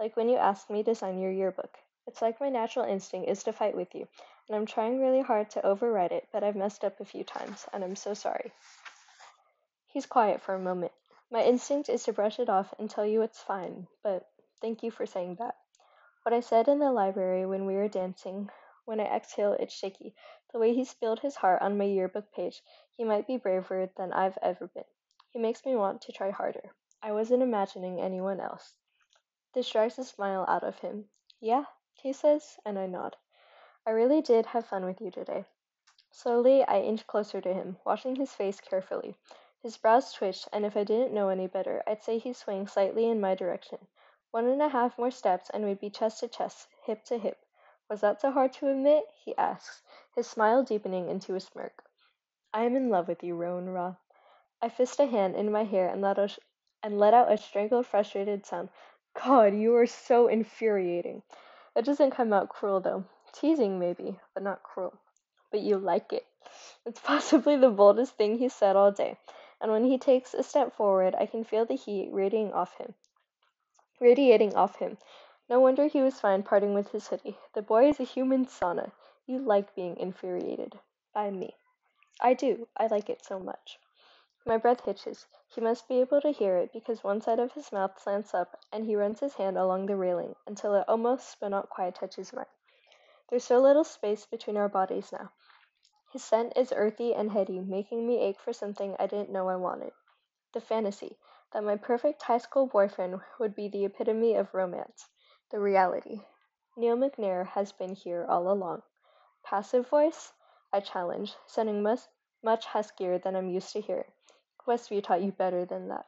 like 0.00 0.16
when 0.16 0.28
you 0.28 0.36
asked 0.36 0.70
me 0.70 0.82
to 0.82 0.94
sign 0.96 1.20
your 1.20 1.30
yearbook. 1.30 1.78
It's 2.04 2.20
like 2.20 2.40
my 2.40 2.48
natural 2.48 2.84
instinct 2.84 3.28
is 3.28 3.44
to 3.44 3.52
fight 3.52 3.76
with 3.76 3.94
you, 3.94 4.08
and 4.48 4.56
I'm 4.56 4.66
trying 4.66 5.00
really 5.00 5.20
hard 5.20 5.50
to 5.50 5.64
override 5.64 6.10
it, 6.10 6.26
but 6.32 6.42
I've 6.42 6.56
messed 6.56 6.82
up 6.82 6.98
a 6.98 7.04
few 7.04 7.22
times, 7.22 7.64
and 7.72 7.84
I'm 7.84 7.94
so 7.94 8.12
sorry. 8.12 8.50
He's 9.86 10.04
quiet 10.04 10.40
for 10.42 10.56
a 10.56 10.58
moment. 10.58 10.90
My 11.30 11.44
instinct 11.44 11.88
is 11.88 12.02
to 12.02 12.12
brush 12.12 12.40
it 12.40 12.48
off 12.48 12.74
and 12.80 12.90
tell 12.90 13.06
you 13.06 13.22
it's 13.22 13.40
fine, 13.40 13.86
but 14.02 14.28
thank 14.60 14.82
you 14.82 14.90
for 14.90 15.06
saying 15.06 15.36
that. 15.36 15.54
What 16.24 16.32
I 16.32 16.40
said 16.40 16.66
in 16.66 16.80
the 16.80 16.90
library 16.90 17.46
when 17.46 17.66
we 17.66 17.76
were 17.76 17.86
dancing, 17.86 18.50
when 18.84 18.98
I 18.98 19.04
exhale, 19.04 19.52
it's 19.52 19.72
shaky. 19.72 20.16
The 20.52 20.58
way 20.58 20.74
he 20.74 20.84
spilled 20.84 21.20
his 21.20 21.36
heart 21.36 21.62
on 21.62 21.78
my 21.78 21.84
yearbook 21.84 22.32
page, 22.32 22.64
he 22.96 23.04
might 23.04 23.28
be 23.28 23.36
braver 23.36 23.88
than 23.96 24.12
I've 24.12 24.38
ever 24.42 24.66
been. 24.66 24.90
He 25.30 25.38
makes 25.38 25.64
me 25.64 25.76
want 25.76 26.02
to 26.02 26.12
try 26.12 26.32
harder. 26.32 26.72
I 27.06 27.12
wasn't 27.12 27.42
imagining 27.42 28.00
anyone 28.00 28.40
else. 28.40 28.78
This 29.52 29.68
drives 29.68 29.98
a 29.98 30.04
smile 30.04 30.46
out 30.48 30.64
of 30.64 30.78
him. 30.78 31.10
Yeah, 31.38 31.66
he 31.92 32.14
says, 32.14 32.58
and 32.64 32.78
I 32.78 32.86
nod. 32.86 33.14
I 33.86 33.90
really 33.90 34.22
did 34.22 34.46
have 34.46 34.64
fun 34.64 34.86
with 34.86 35.02
you 35.02 35.10
today. 35.10 35.44
Slowly, 36.10 36.64
I 36.64 36.80
inch 36.80 37.06
closer 37.06 37.42
to 37.42 37.52
him, 37.52 37.76
watching 37.84 38.16
his 38.16 38.32
face 38.32 38.58
carefully. 38.58 39.18
His 39.60 39.76
brows 39.76 40.14
twitch, 40.14 40.48
and 40.50 40.64
if 40.64 40.78
I 40.78 40.84
didn't 40.84 41.12
know 41.12 41.28
any 41.28 41.46
better, 41.46 41.82
I'd 41.86 42.02
say 42.02 42.16
he's 42.16 42.38
swaying 42.38 42.68
slightly 42.68 43.06
in 43.06 43.20
my 43.20 43.34
direction. 43.34 43.86
One 44.30 44.46
and 44.46 44.62
a 44.62 44.70
half 44.70 44.96
more 44.96 45.10
steps 45.10 45.50
and 45.50 45.66
we'd 45.66 45.80
be 45.80 45.90
chest 45.90 46.20
to 46.20 46.28
chest, 46.28 46.68
hip 46.84 47.04
to 47.04 47.18
hip. 47.18 47.44
Was 47.90 48.00
that 48.00 48.22
so 48.22 48.30
hard 48.30 48.54
to 48.54 48.70
admit? 48.70 49.04
he 49.14 49.36
asks, 49.36 49.82
his 50.14 50.26
smile 50.26 50.62
deepening 50.62 51.10
into 51.10 51.34
a 51.34 51.40
smirk. 51.40 51.84
I 52.54 52.62
am 52.62 52.76
in 52.76 52.88
love 52.88 53.08
with 53.08 53.22
you, 53.22 53.36
Rowan 53.36 53.68
Roth. 53.68 54.00
I 54.62 54.70
fist 54.70 54.98
a 55.00 55.04
hand 55.04 55.36
in 55.36 55.52
my 55.52 55.64
hair 55.64 55.86
and 55.90 56.00
let 56.00 56.18
out, 56.18 56.38
and 56.84 56.98
let 56.98 57.14
out 57.14 57.32
a 57.32 57.38
strangled, 57.38 57.86
frustrated 57.86 58.44
sound. 58.44 58.68
God, 59.24 59.54
you 59.54 59.74
are 59.74 59.86
so 59.86 60.28
infuriating. 60.28 61.22
It 61.74 61.86
doesn't 61.86 62.10
come 62.10 62.30
out 62.34 62.50
cruel 62.50 62.78
though. 62.80 63.04
Teasing 63.32 63.78
maybe, 63.78 64.20
but 64.34 64.42
not 64.42 64.62
cruel. 64.62 64.92
But 65.50 65.60
you 65.60 65.78
like 65.78 66.12
it. 66.12 66.26
It's 66.84 67.00
possibly 67.04 67.56
the 67.56 67.70
boldest 67.70 68.16
thing 68.16 68.36
he's 68.36 68.52
said 68.52 68.76
all 68.76 68.92
day, 68.92 69.16
and 69.62 69.72
when 69.72 69.86
he 69.86 69.96
takes 69.96 70.34
a 70.34 70.42
step 70.42 70.76
forward, 70.76 71.14
I 71.14 71.24
can 71.24 71.42
feel 71.42 71.64
the 71.64 71.74
heat 71.74 72.10
radiating 72.12 72.52
off 72.52 72.76
him. 72.76 72.92
Radiating 73.98 74.54
off 74.54 74.76
him. 74.76 74.98
No 75.48 75.60
wonder 75.60 75.86
he 75.86 76.02
was 76.02 76.20
fine 76.20 76.42
parting 76.42 76.74
with 76.74 76.90
his 76.90 77.08
hoodie. 77.08 77.38
The 77.54 77.62
boy 77.62 77.88
is 77.88 77.98
a 77.98 78.04
human 78.04 78.44
sauna. 78.44 78.92
You 79.26 79.38
like 79.38 79.74
being 79.74 79.96
infuriated. 79.96 80.78
By 81.14 81.30
me. 81.30 81.56
I 82.20 82.34
do. 82.34 82.68
I 82.76 82.88
like 82.88 83.08
it 83.08 83.24
so 83.24 83.38
much. 83.38 83.78
My 84.46 84.58
breath 84.58 84.84
hitches. 84.84 85.26
He 85.48 85.62
must 85.62 85.88
be 85.88 86.00
able 86.00 86.20
to 86.20 86.30
hear 86.30 86.58
it 86.58 86.70
because 86.70 87.02
one 87.02 87.22
side 87.22 87.38
of 87.38 87.52
his 87.52 87.72
mouth 87.72 87.98
slants 87.98 88.34
up 88.34 88.60
and 88.70 88.84
he 88.84 88.94
runs 88.94 89.20
his 89.20 89.34
hand 89.34 89.56
along 89.56 89.86
the 89.86 89.96
railing 89.96 90.36
until 90.46 90.74
it 90.74 90.84
almost 90.86 91.40
but 91.40 91.48
not 91.48 91.70
quite 91.70 91.94
touches 91.94 92.30
mine. 92.30 92.44
There's 93.28 93.44
so 93.44 93.58
little 93.58 93.84
space 93.84 94.26
between 94.26 94.58
our 94.58 94.68
bodies 94.68 95.10
now. 95.12 95.32
His 96.12 96.22
scent 96.22 96.52
is 96.56 96.74
earthy 96.76 97.14
and 97.14 97.32
heady, 97.32 97.58
making 97.58 98.06
me 98.06 98.20
ache 98.20 98.38
for 98.38 98.52
something 98.52 98.94
I 98.98 99.06
didn't 99.06 99.30
know 99.30 99.48
I 99.48 99.56
wanted. 99.56 99.92
The 100.52 100.60
fantasy 100.60 101.16
that 101.54 101.64
my 101.64 101.76
perfect 101.76 102.20
high 102.20 102.36
school 102.36 102.66
boyfriend 102.66 103.22
would 103.38 103.54
be 103.54 103.68
the 103.68 103.86
epitome 103.86 104.34
of 104.34 104.52
romance. 104.52 105.08
The 105.52 105.58
reality. 105.58 106.20
Neil 106.76 106.98
McNair 106.98 107.46
has 107.46 107.72
been 107.72 107.94
here 107.94 108.26
all 108.28 108.52
along. 108.52 108.82
Passive 109.42 109.88
voice? 109.88 110.34
I 110.70 110.80
challenge, 110.80 111.34
sounding 111.46 111.82
much, 111.82 112.00
much 112.42 112.66
huskier 112.66 113.18
than 113.18 113.34
I'm 113.36 113.48
used 113.48 113.72
to 113.72 113.80
hearing. 113.80 114.12
Westview 114.66 115.02
taught 115.02 115.22
you 115.22 115.32
better 115.32 115.64
than 115.64 115.88
that. 115.88 116.06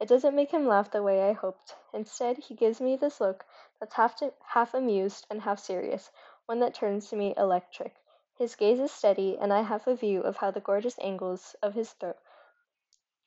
It 0.00 0.08
doesn't 0.08 0.34
make 0.34 0.50
him 0.50 0.66
laugh 0.66 0.90
the 0.90 1.02
way 1.02 1.28
I 1.28 1.32
hoped. 1.32 1.76
Instead, 1.92 2.38
he 2.38 2.54
gives 2.54 2.80
me 2.80 2.96
this 2.96 3.20
look 3.20 3.44
that's 3.80 3.94
half, 3.94 4.16
to, 4.16 4.32
half 4.46 4.74
amused 4.74 5.26
and 5.30 5.42
half 5.42 5.58
serious, 5.58 6.10
one 6.46 6.60
that 6.60 6.74
turns 6.74 7.08
to 7.10 7.16
me 7.16 7.34
electric. 7.36 7.96
His 8.36 8.56
gaze 8.56 8.80
is 8.80 8.92
steady, 8.92 9.36
and 9.38 9.52
I 9.52 9.62
have 9.62 9.86
a 9.86 9.94
view 9.94 10.22
of 10.22 10.36
how 10.36 10.50
the 10.50 10.60
gorgeous 10.60 10.98
angles 11.00 11.56
of 11.62 11.74
his 11.74 11.92
throat 11.92 12.16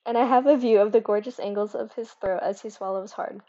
and 0.04 0.18
I 0.18 0.24
have 0.24 0.46
a 0.46 0.56
view 0.56 0.80
of 0.80 0.90
the 0.90 1.00
gorgeous 1.00 1.38
angles 1.38 1.74
of 1.74 1.92
his 1.92 2.10
throat 2.12 2.42
as 2.42 2.62
he 2.62 2.70
swallows 2.70 3.12
hard. 3.12 3.40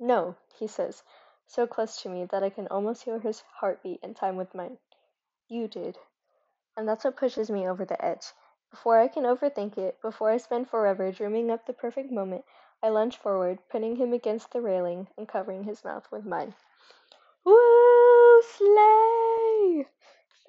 No, 0.00 0.34
he 0.58 0.66
says, 0.66 1.04
so 1.46 1.66
close 1.66 2.02
to 2.02 2.08
me 2.08 2.24
that 2.26 2.42
I 2.42 2.50
can 2.50 2.66
almost 2.68 3.04
hear 3.04 3.20
his 3.20 3.42
heartbeat 3.60 4.00
in 4.02 4.14
time 4.14 4.36
with 4.36 4.54
mine. 4.54 4.78
You 5.48 5.68
did. 5.68 5.96
And 6.76 6.88
that's 6.88 7.04
what 7.04 7.16
pushes 7.16 7.50
me 7.50 7.68
over 7.68 7.84
the 7.84 8.04
edge. 8.04 8.32
Before 8.74 8.98
I 8.98 9.06
can 9.06 9.22
overthink 9.22 9.78
it, 9.78 10.00
before 10.02 10.32
I 10.32 10.36
spend 10.36 10.68
forever 10.68 11.12
dreaming 11.12 11.48
up 11.48 11.64
the 11.64 11.72
perfect 11.72 12.10
moment, 12.10 12.44
I 12.82 12.88
lunge 12.88 13.16
forward, 13.16 13.60
pinning 13.68 13.94
him 13.94 14.12
against 14.12 14.50
the 14.50 14.60
railing 14.60 15.06
and 15.16 15.28
covering 15.28 15.62
his 15.62 15.84
mouth 15.84 16.10
with 16.10 16.24
mine. 16.24 16.56
Woo! 17.44 18.42
Slay! 18.42 19.86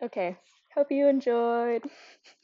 Okay, 0.02 0.38
hope 0.74 0.92
you 0.92 1.08
enjoyed. 1.08 1.84